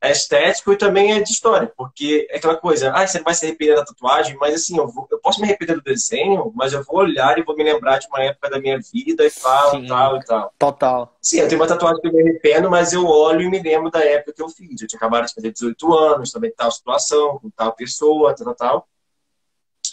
[0.08, 3.34] é estético e também é de história, porque é aquela coisa, ah, você não vai
[3.34, 6.74] se arrepender da tatuagem, mas assim, eu, vou, eu posso me arrepender do desenho, mas
[6.74, 9.72] eu vou olhar e vou me lembrar de uma época da minha vida e tal,
[9.72, 10.54] Sim, tal e tal.
[10.58, 11.18] Total.
[11.22, 13.90] Sim, eu tenho uma tatuagem que eu me arrependo, mas eu olho e me lembro
[13.90, 14.82] da época que eu fiz.
[14.82, 18.56] Eu tinha acabado de fazer 18 anos, também tal situação, com tal pessoa, tal, tal,
[18.56, 18.88] tal.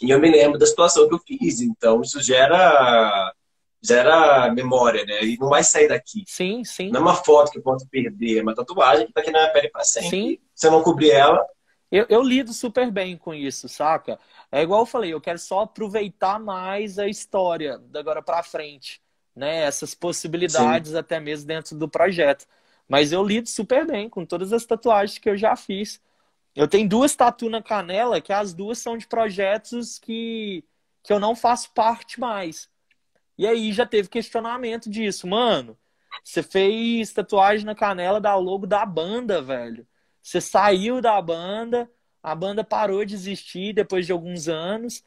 [0.00, 3.32] E eu me lembro da situação que eu fiz, então isso gera
[3.82, 5.24] gera memória, né?
[5.24, 6.24] E não vai sair daqui.
[6.26, 6.90] Sim, sim.
[6.90, 9.40] Não é uma foto que eu posso perder, é uma tatuagem que tá aqui na
[9.40, 10.10] minha pele para sempre.
[10.10, 10.38] Sim.
[10.54, 11.44] Se eu não cobrir ela.
[11.90, 14.18] Eu, eu lido super bem com isso, saca?
[14.50, 19.02] É igual eu falei, eu quero só aproveitar mais a história da agora para frente,
[19.34, 19.64] né?
[19.64, 20.96] Essas possibilidades sim.
[20.96, 22.46] até mesmo dentro do projeto.
[22.88, 26.00] Mas eu lido super bem com todas as tatuagens que eu já fiz.
[26.54, 30.64] Eu tenho duas tatu na canela, que as duas são de projetos que,
[31.02, 32.70] que eu não faço parte mais.
[33.36, 35.26] E aí já teve questionamento disso.
[35.26, 35.76] Mano,
[36.22, 39.86] você fez tatuagem na canela da logo da banda, velho.
[40.22, 41.90] Você saiu da banda,
[42.22, 45.04] a banda parou de existir depois de alguns anos.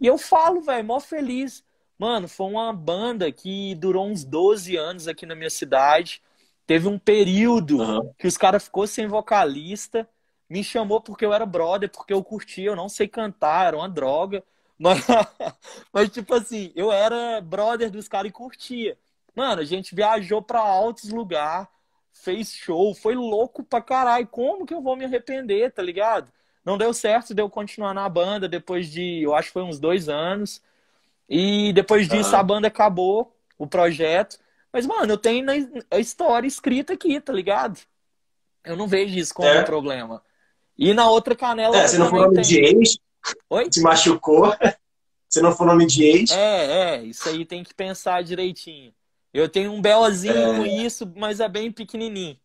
[0.00, 1.64] E eu falo, velho, mó feliz.
[1.98, 6.22] Mano, foi uma banda que durou uns 12 anos aqui na minha cidade.
[6.66, 8.12] Teve um período uhum.
[8.18, 10.08] que os caras ficou sem vocalista.
[10.48, 13.88] Me chamou porque eu era brother, porque eu curtia, eu não sei cantar, era uma
[13.88, 14.44] droga.
[14.78, 14.98] Mas,
[15.92, 18.98] mas, tipo assim, eu era brother dos caras e curtia.
[19.34, 21.68] Mano, a gente viajou pra altos lugares,
[22.12, 24.26] fez show, foi louco pra caralho.
[24.26, 26.30] Como que eu vou me arrepender, tá ligado?
[26.64, 29.80] Não deu certo de eu continuar na banda depois de, eu acho que foi uns
[29.80, 30.62] dois anos.
[31.28, 32.38] E depois disso uhum.
[32.38, 34.38] a banda acabou, o projeto.
[34.72, 35.46] Mas, mano, eu tenho
[35.90, 37.78] a história escrita aqui, tá ligado?
[38.64, 39.60] Eu não vejo isso como é.
[39.60, 40.22] um problema.
[40.78, 41.76] E na outra canela.
[41.76, 42.98] É, se não for de ex,
[43.50, 43.68] Oi?
[43.70, 44.52] se machucou.
[45.28, 46.30] se não for nome de ex.
[46.30, 48.92] É, é, isso aí tem que pensar direitinho.
[49.32, 50.68] Eu tenho um belozinho é...
[50.68, 52.38] isso, mas é bem pequenininho.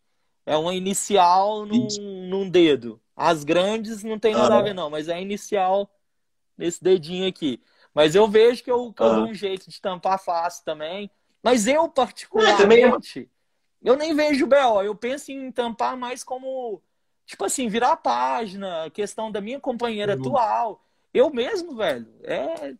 [0.45, 1.87] É uma inicial num,
[2.29, 3.01] num dedo.
[3.15, 5.91] As grandes não tem nada ah, a ver, não, mas é inicial
[6.57, 7.61] nesse dedinho aqui.
[7.93, 9.15] Mas eu vejo que eu, que eu ah.
[9.15, 11.11] dou um jeito de tampar fácil também.
[11.43, 13.29] Mas eu, particularmente,
[13.83, 14.81] é, eu nem vejo BO.
[14.81, 16.81] Eu penso em tampar mais como,
[17.27, 20.21] tipo assim, virar a página, questão da minha companheira uhum.
[20.21, 20.83] atual.
[21.13, 22.73] Eu mesmo, velho, é,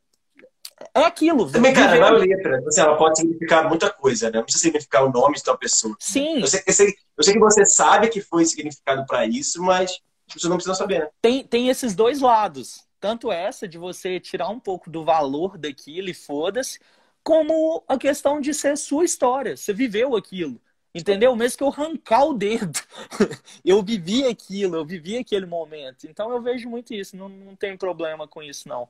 [0.93, 1.51] é aquilo.
[1.51, 2.63] Também, cara, não é letra.
[2.65, 4.37] Assim, ela pode significar muita coisa, né?
[4.37, 5.95] Não precisa significar o nome de tal pessoa.
[5.99, 6.39] Sim.
[6.39, 9.91] Eu sei, eu sei, eu sei que você sabe que foi significado para isso, mas
[10.27, 11.09] as pessoas não precisam saber, né?
[11.21, 12.87] Tem, tem esses dois lados.
[12.99, 16.79] Tanto essa de você tirar um pouco do valor daquilo e foda-se,
[17.23, 19.57] como a questão de ser sua história.
[19.57, 20.59] Você viveu aquilo.
[20.97, 21.35] Entendeu?
[21.35, 22.79] Mesmo que eu arrancar o dedo,
[23.63, 26.07] eu vivi aquilo, eu vivi aquele momento.
[26.07, 28.89] Então eu vejo muito isso, não, não tem problema com isso, não.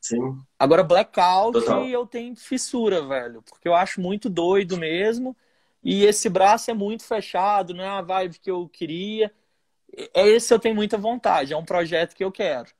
[0.00, 0.38] Sim.
[0.58, 1.86] Agora, blackout, Total.
[1.86, 3.42] eu tenho fissura, velho.
[3.42, 5.36] Porque eu acho muito doido mesmo.
[5.84, 9.30] E esse braço é muito fechado, não é a vibe que eu queria.
[10.14, 11.52] É esse eu tenho muita vontade.
[11.52, 12.70] É um projeto que eu quero.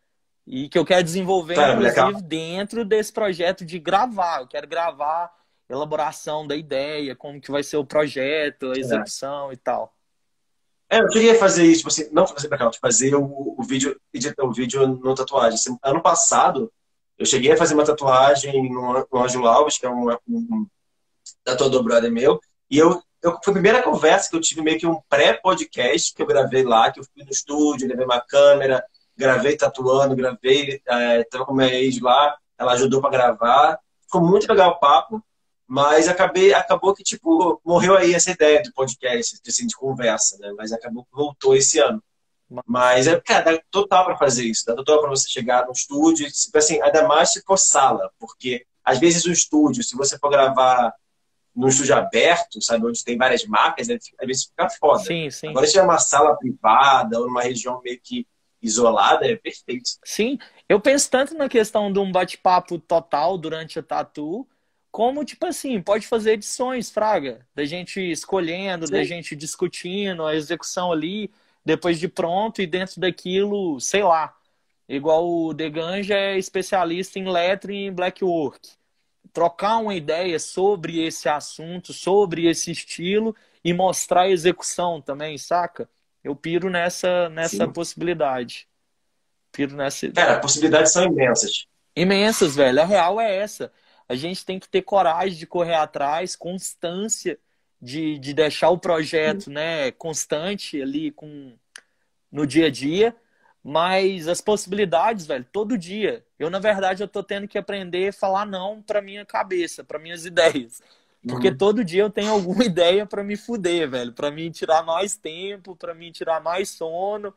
[0.47, 2.23] E que eu quero desenvolver, tá, inclusive, legal.
[2.23, 4.41] dentro desse projeto de gravar.
[4.41, 5.31] Eu quero gravar
[5.73, 9.55] elaboração da ideia, como que vai ser o projeto, a execução é.
[9.55, 9.95] e tal.
[10.89, 13.99] É, eu queria fazer isso, tipo assim, não fazer blackout, fazer o, o vídeo,
[14.41, 15.79] o vídeo no tatuagem.
[15.85, 16.73] Ano passado,
[17.17, 20.67] eu cheguei a fazer uma tatuagem no, no Ângelo Alves, que é um, um
[21.45, 24.87] tatuador brother meu, e eu, eu, foi a primeira conversa que eu tive meio que
[24.87, 28.85] um pré-podcast que eu gravei lá, que eu fui no estúdio, levei uma câmera,
[29.17, 33.79] gravei tatuando, gravei, é, tava com minha ex lá, ela ajudou para gravar.
[34.03, 35.23] Ficou muito legal o papo,
[35.71, 40.53] mas acabei, acabou que, tipo, morreu aí essa ideia do podcast, assim, de conversa, né?
[40.59, 42.03] Mas acabou que voltou esse ano.
[42.67, 44.67] Mas, é, cara, dá total para fazer isso.
[44.67, 48.99] Dá total para você chegar no estúdio, assim, ainda mais se for sala, porque às
[48.99, 50.93] vezes o estúdio, se você for gravar
[51.55, 55.05] num estúdio aberto, sabe, onde tem várias marcas, né, às vezes fica foda.
[55.05, 55.51] Sim, sim.
[55.51, 58.27] Agora, se é uma sala privada ou numa região meio que
[58.61, 59.89] isolada, é perfeito.
[60.05, 60.37] Sim,
[60.69, 64.45] eu penso tanto na questão de um bate-papo total durante a tatu,
[64.91, 68.93] como, tipo assim, pode fazer edições, Fraga, da gente escolhendo, sim.
[68.93, 71.31] da gente discutindo a execução ali
[71.65, 74.37] depois de pronto e dentro daquilo, sei lá.
[74.89, 78.71] Igual o Deganja é especialista em lettering e black work.
[79.33, 85.89] Trocar uma ideia sobre esse assunto, sobre esse estilo e mostrar a execução também, saca?
[86.25, 88.67] Eu piro nessa, nessa possibilidade.
[89.53, 90.11] Piro nessa.
[90.11, 91.67] Cara, possibilidades são imensas.
[91.95, 92.81] Imensas, velho.
[92.81, 93.73] A real é essa.
[94.11, 97.39] A gente tem que ter coragem de correr atrás, constância
[97.81, 101.53] de, de deixar o projeto né, constante ali com,
[102.31, 103.15] no dia a dia,
[103.63, 106.25] mas as possibilidades, velho, todo dia.
[106.41, 109.97] Eu, na verdade, eu tô tendo que aprender a falar não para minha cabeça, para
[109.97, 110.83] minhas ideias.
[111.29, 111.57] Porque uhum.
[111.57, 115.77] todo dia eu tenho alguma ideia para me fuder, velho, para me tirar mais tempo,
[115.77, 117.33] para me tirar mais sono.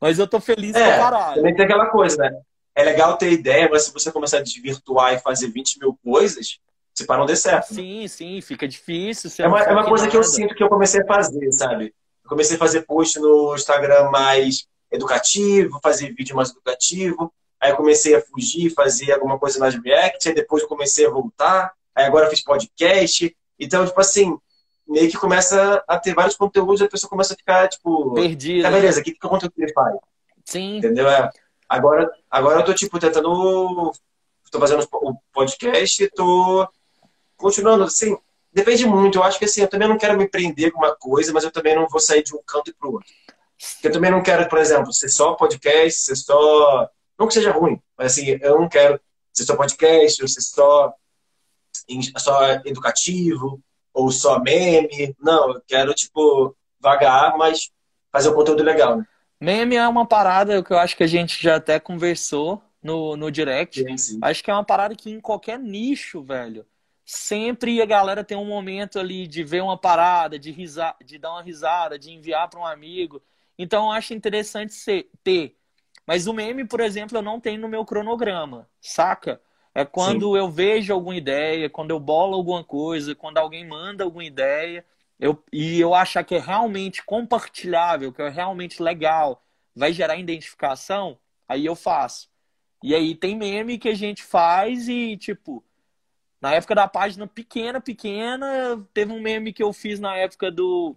[0.00, 1.36] Mas eu tô feliz é, pra caralho.
[1.36, 2.40] Também tem aquela coisa, né?
[2.78, 6.60] É legal ter ideia, mas se você começar a desvirtuar e fazer 20 mil coisas,
[6.94, 7.74] se para não der certo.
[7.74, 7.82] Né?
[7.82, 8.08] Sim, né?
[8.08, 9.28] sim, fica difícil.
[9.44, 11.92] É uma, é uma coisa que eu sinto que eu comecei a fazer, sabe?
[12.22, 17.34] Eu comecei a fazer post no Instagram mais educativo, fazer vídeo mais educativo.
[17.60, 20.28] Aí eu comecei a fugir, fazer alguma coisa mais react.
[20.28, 21.72] Aí depois eu comecei a voltar.
[21.96, 23.36] Aí agora eu fiz podcast.
[23.58, 24.38] Então, tipo assim,
[24.86, 28.14] meio que começa a ter vários conteúdos e a pessoa começa a ficar, tipo...
[28.14, 28.68] Perdida.
[28.68, 29.96] Tá, beleza, o que, que o conteúdo ele faz?
[30.44, 30.78] Sim.
[30.78, 31.08] Entendeu?
[31.10, 31.28] É.
[31.68, 33.92] Agora, agora eu tô, tipo, tentando...
[34.50, 36.66] Tô fazendo o podcast e tô
[37.36, 38.16] continuando, assim,
[38.52, 39.18] depende muito.
[39.18, 41.50] Eu acho que assim, eu também não quero me prender com uma coisa, mas eu
[41.50, 43.08] também não vou sair de um canto e pro outro.
[43.82, 46.88] Eu também não quero, por exemplo, ser só podcast, ser só.
[47.18, 49.00] Não que seja ruim, mas assim, eu não quero
[49.32, 50.94] ser só podcast, ou ser só,
[52.16, 53.60] só educativo,
[53.92, 55.14] ou só meme.
[55.20, 57.70] Não, eu quero, tipo, vagar, mas
[58.12, 59.06] fazer um conteúdo legal, né?
[59.40, 63.30] Meme é uma parada que eu acho que a gente já até conversou no, no
[63.30, 63.86] direct.
[63.86, 64.20] Sim, sim.
[64.20, 66.66] Acho que é uma parada que em qualquer nicho, velho,
[67.04, 70.52] sempre a galera tem um momento ali de ver uma parada, de,
[71.04, 73.22] de dar uma risada, de enviar para um amigo.
[73.56, 75.56] Então, eu acho interessante ser, ter
[76.06, 79.40] Mas o meme, por exemplo, eu não tenho no meu cronograma, saca?
[79.74, 80.36] É quando Sim.
[80.36, 84.84] eu vejo alguma ideia, quando eu bolo alguma coisa, quando alguém manda alguma ideia,
[85.18, 89.44] eu, e eu achar que é realmente compartilhável, que é realmente legal,
[89.74, 92.28] vai gerar identificação, aí eu faço.
[92.82, 95.64] E aí tem meme que a gente faz e, tipo,
[96.40, 100.96] na época da página pequena, pequena, teve um meme que eu fiz na época do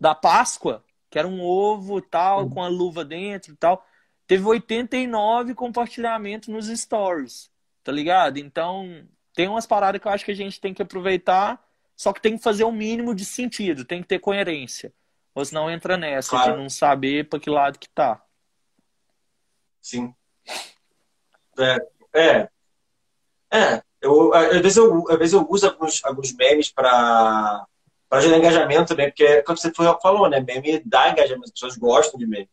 [0.00, 2.50] da Páscoa, que era um ovo tal, uhum.
[2.50, 3.86] com a luva dentro e tal.
[4.26, 7.50] Teve 89 compartilhamentos nos stories,
[7.84, 8.38] tá ligado?
[8.38, 11.62] Então, tem umas paradas que eu acho que a gente tem que aproveitar,
[12.02, 14.92] só que tem que fazer o um mínimo de sentido, tem que ter coerência.
[15.32, 16.50] Ou senão entra nessa claro.
[16.50, 18.20] de não saber para que lado que tá.
[19.80, 20.12] Sim.
[21.56, 21.78] É,
[22.12, 22.48] é.
[23.52, 27.64] É, eu, às, vezes eu, às vezes eu uso alguns, alguns memes para
[28.18, 29.06] gerar engajamento, né?
[29.06, 30.40] Porque, como você falou, né?
[30.40, 32.50] Meme dá engajamento, as pessoas gostam de meme.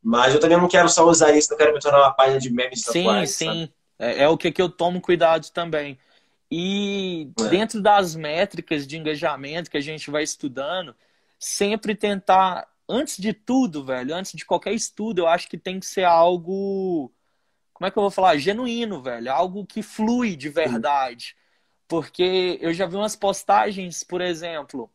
[0.00, 2.52] Mas eu também não quero só usar isso, não quero me tornar uma página de
[2.52, 3.68] memes Sim, sim.
[3.98, 5.98] É, é, o que, que eu tomo cuidado também.
[6.54, 10.94] E dentro das métricas de engajamento que a gente vai estudando,
[11.38, 15.86] sempre tentar, antes de tudo, velho, antes de qualquer estudo, eu acho que tem que
[15.86, 17.10] ser algo
[17.82, 18.36] como é que eu vou falar?
[18.36, 19.32] Genuíno, velho.
[19.32, 21.34] Algo que flui de verdade.
[21.88, 24.88] Porque eu já vi umas postagens, por exemplo,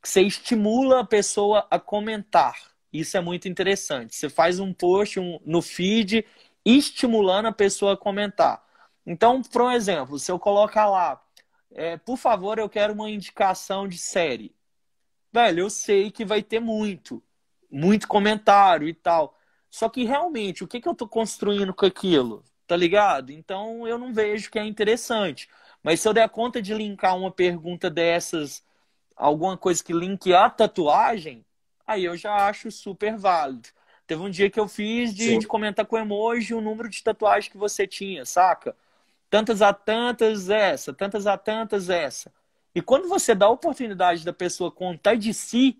[0.00, 2.54] que você estimula a pessoa a comentar.
[2.92, 4.14] Isso é muito interessante.
[4.14, 6.24] Você faz um post um, no feed
[6.64, 8.64] estimulando a pessoa a comentar.
[9.06, 11.22] Então, por um exemplo, se eu colocar lá,
[11.70, 14.54] é, por favor, eu quero uma indicação de série.
[15.32, 17.22] Velho, eu sei que vai ter muito,
[17.70, 19.36] muito comentário e tal.
[19.70, 22.42] Só que realmente, o que, que eu estou construindo com aquilo?
[22.66, 23.30] Tá ligado?
[23.30, 25.48] Então eu não vejo que é interessante.
[25.82, 28.64] Mas se eu der conta de linkar uma pergunta dessas,
[29.14, 31.44] alguma coisa que linke a tatuagem,
[31.86, 33.68] aí eu já acho super válido.
[34.06, 37.48] Teve um dia que eu fiz de, de comentar com emoji o número de tatuagens
[37.52, 38.76] que você tinha, saca?
[39.28, 42.32] Tantas a tantas essa, tantas a tantas essa.
[42.74, 45.78] E quando você dá a oportunidade da pessoa contar de si,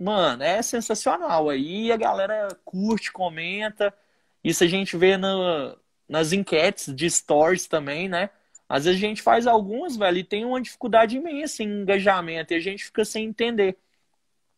[0.00, 1.48] mano, é sensacional.
[1.48, 3.94] Aí a galera curte, comenta.
[4.42, 5.76] Isso a gente vê no,
[6.08, 8.30] nas enquetes de stories também, né?
[8.68, 12.56] Às vezes a gente faz algumas, velho, e tem uma dificuldade imensa em engajamento e
[12.56, 13.76] a gente fica sem entender.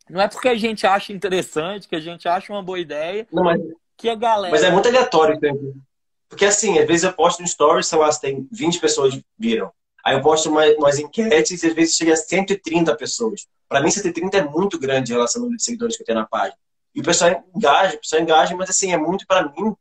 [0.09, 3.45] Não é porque a gente acha interessante, que a gente acha uma boa ideia, Não,
[3.45, 3.61] mas,
[3.97, 4.51] que a galera.
[4.51, 5.39] Mas é muito aleatório,
[6.29, 9.73] porque assim, às vezes eu posto no stories, sei lá, se tem 20 pessoas viram.
[10.05, 13.47] Aí eu posto umas, umas enquetes e às vezes chega a 130 pessoas.
[13.69, 16.19] Para mim, 130 é muito grande em relação ao número de seguidores que eu tenho
[16.19, 16.57] na página.
[16.95, 19.75] E o pessoal engaja, o pessoal engaja, mas assim, é muito para mim.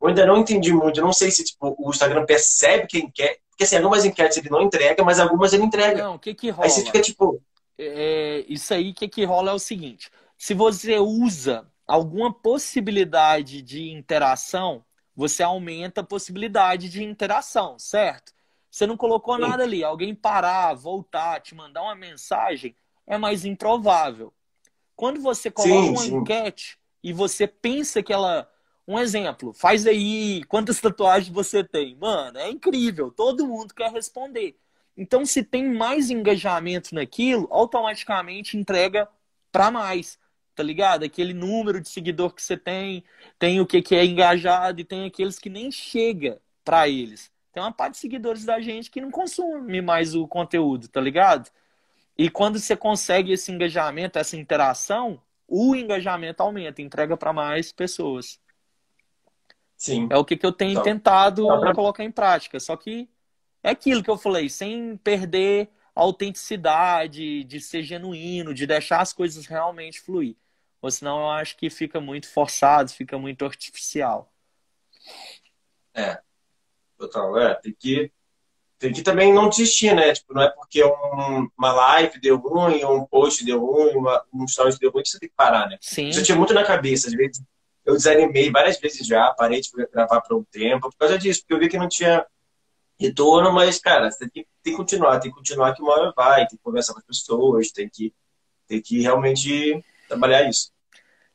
[0.00, 0.98] Eu ainda não entendi muito.
[0.98, 3.38] Eu não sei se tipo, o Instagram percebe quem quer.
[3.50, 6.02] Porque assim, algumas enquetes ele não entrega, mas algumas ele entrega.
[6.02, 6.66] Não, o que que rola?
[6.66, 7.40] Aí você fica tipo.
[7.78, 13.62] É, isso aí, o que que rola é o seguinte: se você usa alguma possibilidade
[13.62, 14.84] de interação,
[15.14, 18.32] você aumenta a possibilidade de interação, certo?
[18.70, 19.82] Você não colocou nada ali.
[19.82, 22.74] Alguém parar, voltar, te mandar uma mensagem,
[23.06, 24.32] é mais improvável.
[24.94, 26.14] Quando você coloca sim, uma sim.
[26.16, 28.48] enquete e você pensa que ela.
[28.86, 31.96] Um exemplo, faz aí quantas tatuagens você tem.
[31.96, 34.56] Mano, é incrível, todo mundo quer responder.
[34.96, 39.08] Então, se tem mais engajamento naquilo, automaticamente entrega
[39.50, 40.18] para mais,
[40.60, 41.04] tá ligado?
[41.04, 43.02] Aquele número de seguidor que você tem,
[43.38, 47.32] tem o que, que é engajado e tem aqueles que nem chega para eles.
[47.50, 51.50] Tem uma parte de seguidores da gente que não consome mais o conteúdo, tá ligado?
[52.16, 58.38] E quando você consegue esse engajamento, essa interação, o engajamento aumenta, entrega para mais pessoas.
[59.78, 60.08] Sim.
[60.10, 61.74] É o que, que eu tenho então, tentado pra...
[61.74, 62.60] colocar em prática.
[62.60, 63.08] Só que
[63.62, 69.14] é aquilo que eu falei, sem perder a autenticidade, de ser genuíno, de deixar as
[69.14, 70.36] coisas realmente fluir.
[70.82, 74.32] Ou senão eu acho que fica muito forçado, fica muito artificial.
[75.94, 76.20] É,
[76.98, 77.38] total.
[77.38, 78.12] É, tem que
[78.78, 80.10] tem que também não desistir, né?
[80.14, 84.44] Tipo, não é porque um, uma live deu ruim, um post deu ruim, uma, um
[84.46, 85.76] story deu ruim, que você tem que parar, né?
[85.82, 86.08] Sim.
[86.08, 87.08] Isso eu tinha muito na cabeça.
[87.08, 87.42] Às vezes
[87.84, 91.52] eu desanimei várias vezes já, parei de gravar por um tempo por causa disso, porque
[91.52, 92.24] eu vi que não tinha
[92.98, 96.12] retorno, mas, cara, você tem que, tem que continuar, tem que continuar que uma hora
[96.16, 98.14] vai, tem que conversar com as pessoas, tem que,
[98.66, 100.72] tem que realmente trabalhar isso.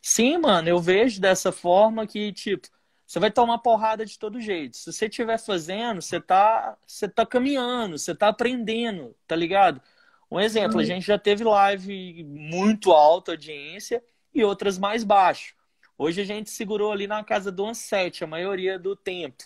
[0.02, 2.68] Sim, mano, eu vejo dessa forma que, tipo,
[3.06, 4.78] você vai tomar porrada de todo jeito.
[4.78, 9.82] Se você estiver fazendo, você tá, você tá caminhando, você tá aprendendo, tá ligado?
[10.30, 14.04] Um exemplo, a gente já teve live muito alta audiência
[14.34, 15.56] e outras mais baixo.
[15.98, 19.44] Hoje a gente segurou ali na casa do umas sete, a maioria do tempo.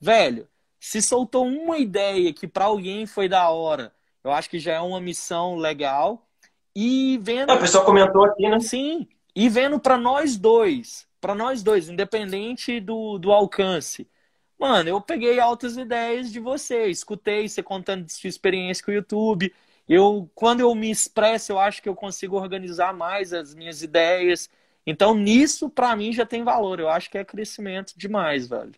[0.00, 0.48] Velho,
[0.80, 3.94] se soltou uma ideia que para alguém foi da hora,
[4.24, 6.28] eu acho que já é uma missão legal.
[6.74, 7.50] E vendo.
[7.50, 8.60] A pessoa comentou aqui, né?
[8.60, 9.08] Sim.
[9.34, 14.10] E vendo para nós dois para nós dois, independente do, do alcance.
[14.58, 18.94] Mano, eu peguei altas ideias de você, escutei você contando de sua experiência com o
[18.94, 19.54] YouTube.
[19.88, 24.50] Eu, quando eu me expresso, eu acho que eu consigo organizar mais as minhas ideias.
[24.84, 26.80] Então, nisso, para mim, já tem valor.
[26.80, 28.74] Eu acho que é crescimento demais, velho.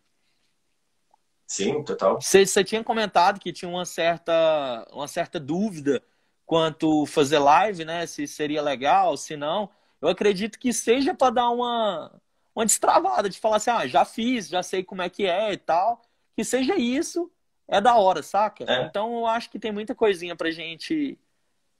[1.47, 2.21] Sim, total.
[2.21, 6.03] Você, você tinha comentado que tinha uma certa, uma certa dúvida
[6.47, 8.07] quanto fazer live, né?
[8.07, 9.71] Se seria legal, se não.
[10.01, 12.21] Eu acredito que seja para dar uma,
[12.55, 15.57] uma destravada, de falar assim, ah, já fiz, já sei como é que é e
[15.57, 16.03] tal.
[16.37, 17.31] Que seja isso,
[17.67, 18.65] é da hora, saca?
[18.69, 18.87] É.
[18.87, 21.19] Então eu acho que tem muita coisinha pra gente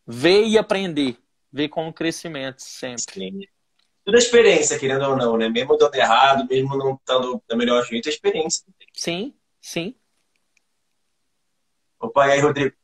[0.07, 1.19] ver e aprender.
[1.53, 3.15] Ver como crescimento sempre.
[3.15, 3.41] Sim.
[4.05, 5.49] Tudo é experiência, querendo ou não, né?
[5.49, 8.67] Mesmo dando errado, mesmo não estando da melhor jeito, é experiência.
[8.93, 9.95] Sim, sim.
[11.99, 12.77] Opa, e aí, Rodrigo?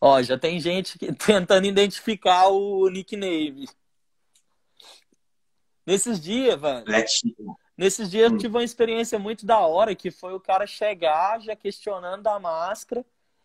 [0.00, 3.68] Ó, já tem gente que, tentando identificar o nickname.
[5.86, 6.84] Nesses dias, velho.
[7.76, 8.38] Nesses dias eu hum.
[8.38, 13.04] tive uma experiência muito da hora, que foi o cara chegar já questionando da máscara,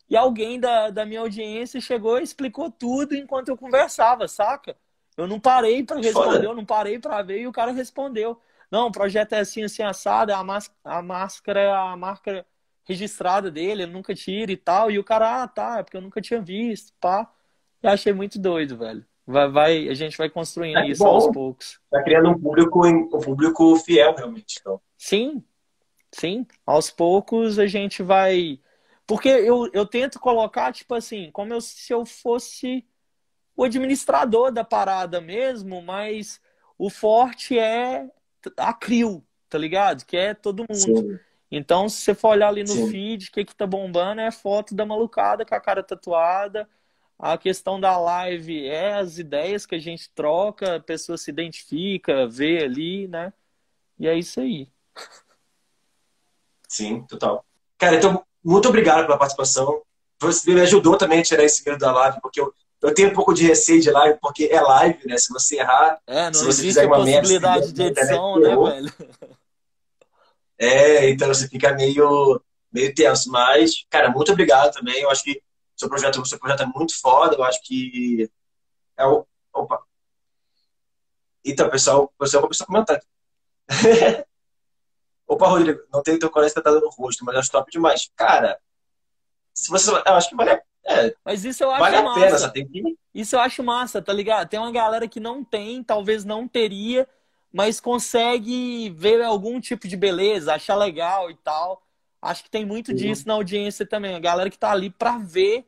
[0.09, 4.75] e alguém da, da minha audiência chegou e explicou tudo enquanto eu conversava, saca?
[5.17, 8.39] Eu não parei para responder, eu não parei para ver, e o cara respondeu.
[8.71, 12.45] Não, o projeto é assim, assim, assado, a, máscara, a máscara é a marca
[12.89, 14.89] registrada dele, ele nunca tira e tal.
[14.89, 17.31] E o cara, ah, tá, é porque eu nunca tinha visto, pá.
[17.83, 19.05] E achei muito doido, velho.
[19.25, 21.11] Vai, vai, a gente vai construindo é isso bom.
[21.11, 21.79] aos poucos.
[21.91, 24.57] Tá criando um público, um público fiel, realmente.
[24.59, 24.81] Então.
[24.97, 25.43] Sim,
[26.11, 26.47] sim.
[26.65, 28.59] Aos poucos a gente vai.
[29.05, 32.83] Porque eu, eu tento colocar, tipo assim, como eu, se eu fosse
[33.55, 36.41] o administrador da parada mesmo, mas
[36.77, 38.09] o forte é
[38.57, 40.05] a CRIO, tá ligado?
[40.05, 40.75] Que é todo mundo.
[40.75, 41.19] Sim.
[41.51, 42.91] Então, se você for olhar ali no Sim.
[42.91, 46.69] feed, o que, que tá bombando é foto da malucada com a cara tatuada,
[47.17, 52.27] a questão da live é as ideias que a gente troca, a pessoa se identifica,
[52.27, 53.33] vê ali, né?
[53.99, 54.69] E é isso aí.
[56.67, 57.43] Sim, total.
[57.77, 59.81] Cara, então, muito obrigado pela participação.
[60.21, 63.13] Você me ajudou também a tirar esse medo da live, porque eu, eu tenho um
[63.13, 65.17] pouco de receio de live, porque é live, né?
[65.17, 68.93] Se você errar, é, não se você existe uma possibilidade merda, de edição, né, velho?
[70.59, 72.41] É, então você fica meio,
[72.71, 73.31] meio tenso.
[73.31, 75.01] Mas, cara, muito obrigado também.
[75.01, 75.41] Eu acho que
[75.75, 78.29] seu projeto, seu projeto é muito foda, eu acho que
[78.97, 79.25] é o.
[79.53, 79.81] Opa!
[81.43, 83.01] Então, pessoal, você vai começar a comentar.
[85.25, 88.11] Opa, Rodrigo, não tem teu coração tentado no rosto, mas acho top demais.
[88.15, 88.59] Cara,
[89.53, 89.89] se você.
[89.89, 92.49] Eu acho que vale a é, mas isso eu acho vale massa.
[92.49, 92.97] Pena, que...
[93.13, 94.49] Isso eu acho massa, tá ligado?
[94.49, 97.07] Tem uma galera que não tem, talvez não teria,
[97.51, 101.81] mas consegue ver algum tipo de beleza, achar legal e tal.
[102.21, 102.95] Acho que tem muito uhum.
[102.95, 104.15] disso na audiência também.
[104.15, 105.65] A galera que tá ali pra ver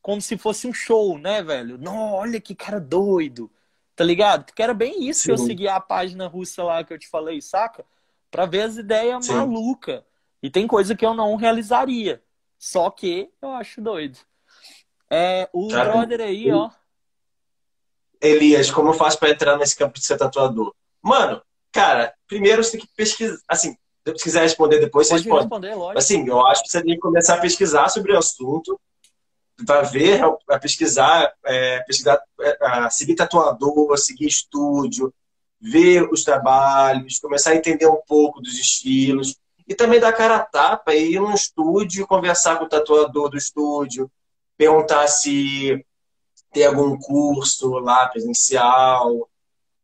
[0.00, 1.78] como se fosse um show, né, velho?
[1.78, 3.50] Não, olha que cara doido.
[3.94, 4.44] Tá ligado?
[4.44, 5.26] Porque era bem isso Sim.
[5.26, 7.84] que eu seguia a página russa lá que eu te falei, saca?
[8.30, 10.02] Pra ver as ideias malucas.
[10.42, 12.22] E tem coisa que eu não realizaria.
[12.58, 14.18] Só que eu acho doido.
[15.10, 16.70] É, o cara, brother aí, ó.
[18.20, 20.74] Elias, como eu faço para entrar nesse campo de ser tatuador?
[21.02, 21.42] Mano,
[21.72, 23.38] cara, primeiro você tem que pesquisar.
[23.48, 23.76] Assim,
[24.06, 25.44] se quiser responder depois, Pode você responde.
[25.44, 25.98] responder, lógico.
[25.98, 28.80] Assim, eu acho que você tem que começar a pesquisar sobre o assunto,
[29.64, 35.12] vai ver, a pesquisar, é, pesquisar, é, a seguir tatuador, seguir estúdio,
[35.60, 39.36] ver os trabalhos, começar a entender um pouco dos estilos
[39.68, 43.36] e também dar cara a tapa e ir no estúdio, conversar com o tatuador do
[43.36, 44.10] estúdio,
[44.56, 45.84] perguntar se
[46.52, 49.28] tem algum curso lá presencial,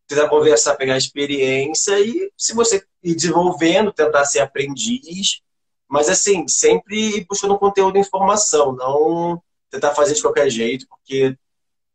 [0.08, 5.40] tentar conversar, pegar experiência e se você ir desenvolvendo, tentar ser aprendiz,
[5.86, 9.40] mas assim, sempre buscando conteúdo e informação, não
[9.70, 11.36] tentar fazer de qualquer jeito, porque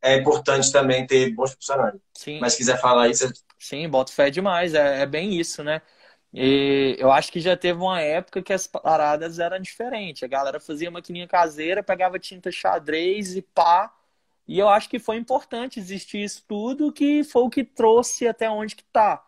[0.01, 2.01] é importante também ter bons funcionários.
[2.15, 2.39] Sim.
[2.39, 3.31] Mas se quiser falar isso.
[3.57, 5.81] Sim, boto fé demais, é, é bem isso, né?
[6.33, 10.23] E eu acho que já teve uma época que as paradas eram diferentes.
[10.23, 13.93] A galera fazia maquininha caseira, pegava tinta xadrez e pá.
[14.47, 18.49] E eu acho que foi importante existir isso tudo, que foi o que trouxe até
[18.49, 19.25] onde que tá.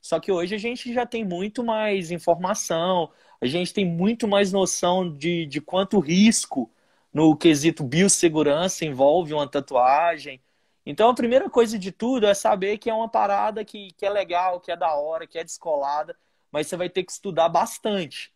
[0.00, 3.10] Só que hoje a gente já tem muito mais informação,
[3.40, 6.70] a gente tem muito mais noção de, de quanto risco
[7.12, 10.40] no quesito biossegurança envolve uma tatuagem.
[10.84, 14.10] Então a primeira coisa de tudo é saber que é uma parada que, que é
[14.10, 16.16] legal, que é da hora, que é descolada
[16.54, 18.32] mas você vai ter que estudar bastante.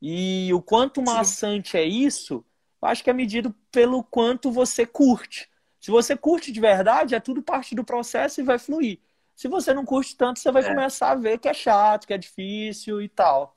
[0.00, 1.78] E o quanto maçante Sim.
[1.78, 2.44] é isso,
[2.80, 5.50] eu acho que é medido pelo quanto você curte.
[5.80, 8.98] Se você curte de verdade, é tudo parte do processo e vai fluir.
[9.34, 10.68] Se você não curte tanto, você vai é.
[10.68, 13.56] começar a ver que é chato, que é difícil e tal.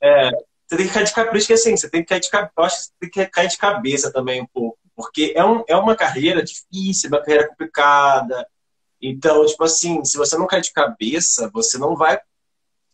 [0.00, 2.64] É, você tem que cair de cabeça, assim, você tem que cair de cabeça, eu
[2.64, 5.76] acho que você tem que cair de cabeça também um pouco, porque é, um, é
[5.76, 8.46] uma carreira difícil, uma carreira complicada,
[9.00, 12.20] Então, tipo assim, se você não cair de cabeça, você não vai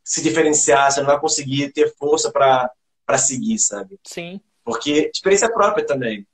[0.02, 3.98] se diferenciar, você não vai conseguir ter força para seguir, sabe?
[4.04, 4.40] Sim.
[4.62, 6.26] Porque experiência própria também.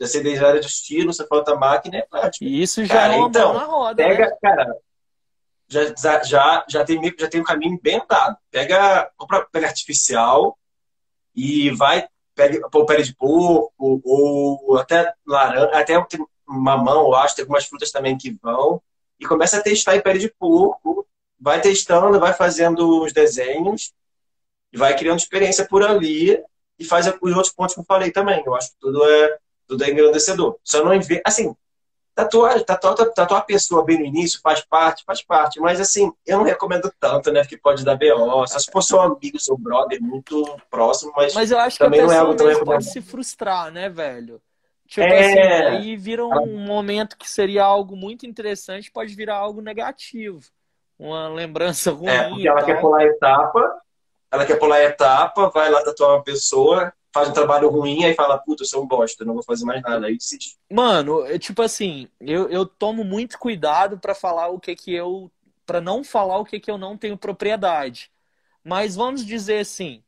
[0.00, 2.44] Já sei desde a área de estilo, você falta máquina, é prático.
[2.44, 4.02] E isso já cara, é uma então, na roda.
[4.02, 4.36] Pega, né?
[4.42, 4.76] cara,
[5.68, 8.36] já, já, já, tem, já tem um caminho bem dado.
[8.50, 10.58] Pega, compra pele artificial
[11.34, 15.94] e vai, pega pô, pele de porco, ou até laranja, até
[16.46, 18.80] mamão, eu acho, tem algumas frutas também que vão,
[19.18, 21.06] e começa a testar em pele de porco,
[21.40, 23.92] vai testando, vai fazendo os desenhos,
[24.72, 26.42] e vai criando experiência por ali,
[26.78, 28.42] e faz os outros pontos que eu falei também.
[28.44, 30.56] Eu acho que tudo é, tudo é engrandecedor.
[30.62, 31.54] Só não envia, assim,
[32.14, 36.38] Tatuar, tatuar, tatuar a pessoa bem no início faz parte, faz parte, mas assim, eu
[36.38, 37.40] não recomendo tanto, né?
[37.40, 38.46] Porque pode dar BO.
[38.46, 41.34] Só se for seu amigo, seu brother, muito próximo, mas.
[41.34, 44.40] Mas eu acho que também a não é algo pode se frustrar, né, velho?
[44.86, 45.18] Tipo é...
[45.18, 50.40] assim, aí vira um momento que seria algo muito interessante, pode virar algo negativo.
[50.96, 52.10] Uma lembrança ruim.
[52.10, 53.80] É, porque ela quer pular a etapa,
[54.30, 58.12] ela quer pular a etapa, vai lá tatuar uma pessoa, faz um trabalho ruim, aí
[58.12, 60.06] fala, puta, eu sou um bosta, não vou fazer mais nada.
[60.08, 60.58] Aí desiste.
[60.68, 65.30] Mano, é tipo assim, eu, eu tomo muito cuidado para falar o que que eu.
[65.64, 68.10] para não falar o que que eu não tenho propriedade.
[68.64, 70.02] Mas vamos dizer assim,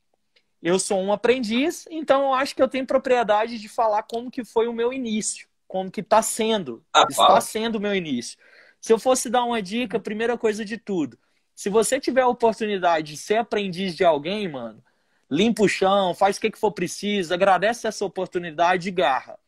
[0.61, 4.45] eu sou um aprendiz, então eu acho que eu tenho propriedade de falar como que
[4.45, 7.41] foi o meu início, como que está sendo, ah, está fala.
[7.41, 8.37] sendo o meu início.
[8.81, 11.17] Se eu fosse dar uma dica, primeira coisa de tudo,
[11.55, 14.83] se você tiver a oportunidade de ser aprendiz de alguém, mano,
[15.31, 19.39] limpa o chão, faz o que, for preciso, agradece essa oportunidade e garra.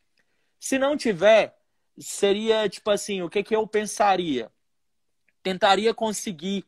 [0.58, 1.56] Se não tiver,
[1.98, 4.50] seria tipo assim, o que, que eu pensaria?
[5.42, 6.64] Tentaria conseguir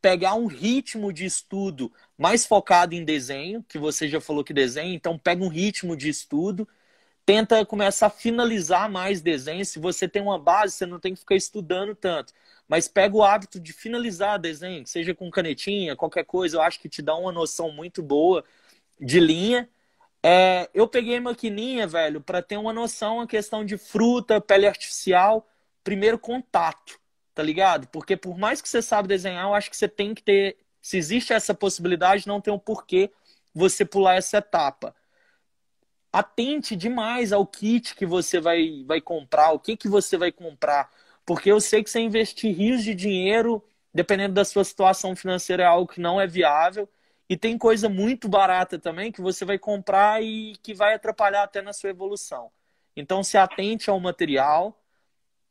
[0.00, 4.94] pegar um ritmo de estudo mais focado em desenho, que você já falou que desenha,
[4.94, 6.68] então pega um ritmo de estudo,
[7.24, 9.64] tenta começar a finalizar mais desenho.
[9.64, 12.32] Se você tem uma base, você não tem que ficar estudando tanto
[12.68, 16.88] mas pega o hábito de finalizar desenho, seja com canetinha, qualquer coisa, eu acho que
[16.88, 18.44] te dá uma noção muito boa
[19.00, 19.68] de linha.
[20.22, 25.48] É, eu peguei maquininha, velho, para ter uma noção a questão de fruta, pele artificial,
[25.82, 27.00] primeiro contato,
[27.34, 27.88] tá ligado?
[27.88, 30.98] Porque por mais que você sabe desenhar, eu acho que você tem que ter, se
[30.98, 33.10] existe essa possibilidade, não tem um porquê
[33.54, 34.94] você pular essa etapa.
[36.12, 40.90] Atente demais ao kit que você vai, vai comprar, o que, que você vai comprar
[41.28, 45.66] porque eu sei que você investir rios de dinheiro, dependendo da sua situação financeira, é
[45.66, 46.88] algo que não é viável.
[47.28, 51.60] E tem coisa muito barata também que você vai comprar e que vai atrapalhar até
[51.60, 52.50] na sua evolução.
[52.96, 54.82] Então se atente ao material,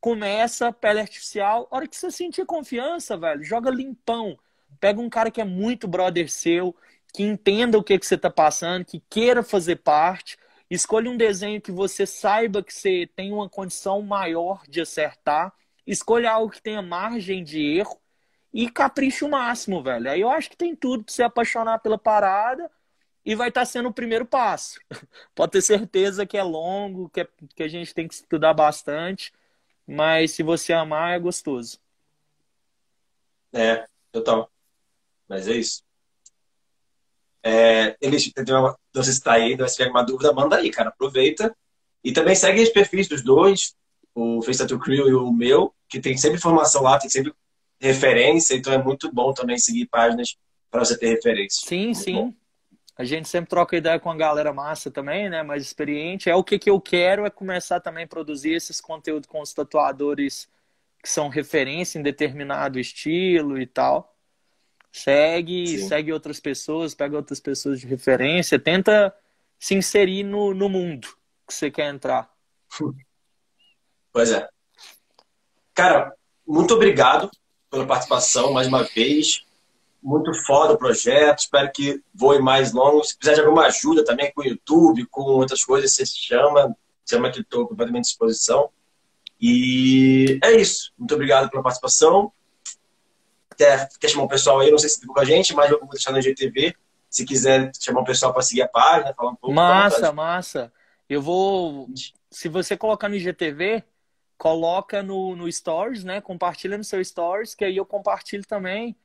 [0.02, 1.68] começa pele artificial.
[1.70, 4.36] A hora que você sentir confiança, velho, joga limpão.
[4.80, 6.76] Pega um cara que é muito brother seu,
[7.14, 10.40] que entenda o que, que você está passando, que queira fazer parte.
[10.72, 15.54] Escolha um desenho que você saiba que você tem uma condição maior de acertar
[15.88, 17.99] escolha algo que tenha margem de erro
[18.53, 20.09] e capricho o máximo, velho.
[20.09, 22.69] Aí eu acho que tem tudo pra se apaixonar pela parada
[23.26, 24.80] e vai estar tá sendo o primeiro passo.
[25.34, 29.34] Pode ter certeza que é longo, que, é, que a gente tem que estudar bastante,
[29.85, 31.80] mas se você amar, é gostoso.
[33.53, 34.51] É, total.
[35.27, 35.84] Mas é isso.
[37.43, 37.95] É,
[39.03, 40.89] sei se está aí, se tiver uma dúvida, manda aí, cara.
[40.89, 41.55] Aproveita.
[42.03, 43.76] E também segue os perfis dos dois,
[44.14, 47.34] o Face Tattoo Crew e o meu que tem sempre informação lá, tem sempre
[47.80, 50.35] referência, então é muito bom também seguir páginas
[50.69, 51.68] para você ter referência.
[51.68, 52.14] Sim, muito sim.
[52.14, 52.34] Bom.
[52.97, 55.43] A gente sempre troca ideia com a galera massa também, né?
[55.43, 56.30] Mais experiente.
[56.30, 59.53] É o que, que eu quero é começar também a produzir esses conteúdos com os
[59.53, 60.49] tatuadores
[61.03, 64.15] que são referência em determinado estilo e tal.
[64.91, 65.88] Segue, sim.
[65.88, 69.15] segue outras pessoas, pega outras pessoas de referência, tenta
[69.59, 71.07] se inserir no, no mundo
[71.47, 72.31] que você quer entrar.
[74.11, 74.49] Pois é.
[75.78, 76.12] Cara,
[76.48, 77.30] muito obrigado
[77.70, 79.45] pela participação mais uma vez.
[80.02, 81.38] Muito foda o projeto.
[81.38, 83.04] Espero que voe mais longo.
[83.04, 86.76] Se precisar de alguma ajuda também com o YouTube, com outras coisas, você se chama.
[87.08, 88.72] Chama que estou completamente à disposição.
[89.40, 90.91] E é isso.
[90.98, 92.32] Muito obrigado pela participação.
[93.52, 95.80] Até quer chamar o pessoal aí, não sei se ficou com a gente, mas eu
[95.80, 96.76] vou deixar no GTV.
[97.08, 99.54] Se quiser chamar o pessoal para seguir a página, falar um pouco.
[99.56, 100.74] Massa, massa.
[101.08, 101.88] Eu vou.
[102.32, 103.84] Se você colocar no IGTV,
[104.38, 106.22] coloca no, no Stories, né?
[106.22, 108.95] Compartilha no seu Stories, que aí eu compartilho também.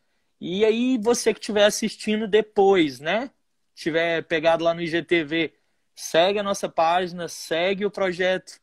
[0.41, 3.31] E aí você que estiver assistindo depois, né?
[3.75, 5.55] Tiver pegado lá no IGTV,
[5.95, 8.61] segue a nossa página, segue o projeto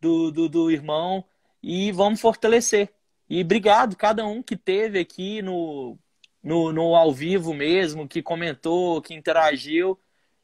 [0.00, 1.24] do, do, do irmão
[1.62, 2.92] e vamos fortalecer.
[3.28, 5.98] E obrigado cada um que teve aqui no,
[6.42, 9.98] no, no ao vivo mesmo, que comentou, que interagiu.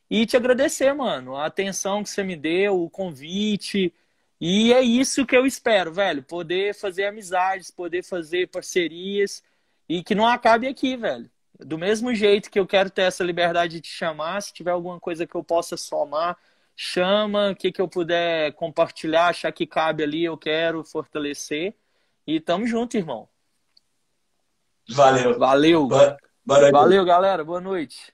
[0.08, 3.92] E te agradecer, mano, a atenção que você me deu, o convite
[4.40, 6.22] E é isso que eu espero, velho.
[6.22, 9.42] Poder fazer amizades, poder fazer parcerias
[9.88, 11.30] e que não acabe aqui, velho.
[11.58, 15.00] Do mesmo jeito que eu quero ter essa liberdade de te chamar, se tiver alguma
[15.00, 16.36] coisa que eu possa somar,
[16.74, 21.74] chama, o que, que eu puder compartilhar, achar que cabe ali, eu quero fortalecer.
[22.26, 23.26] E tamo junto, irmão.
[24.90, 25.38] Valeu.
[25.38, 25.86] Valeu.
[25.86, 26.72] Boa, boa noite.
[26.72, 27.44] Valeu, galera.
[27.44, 28.12] Boa noite.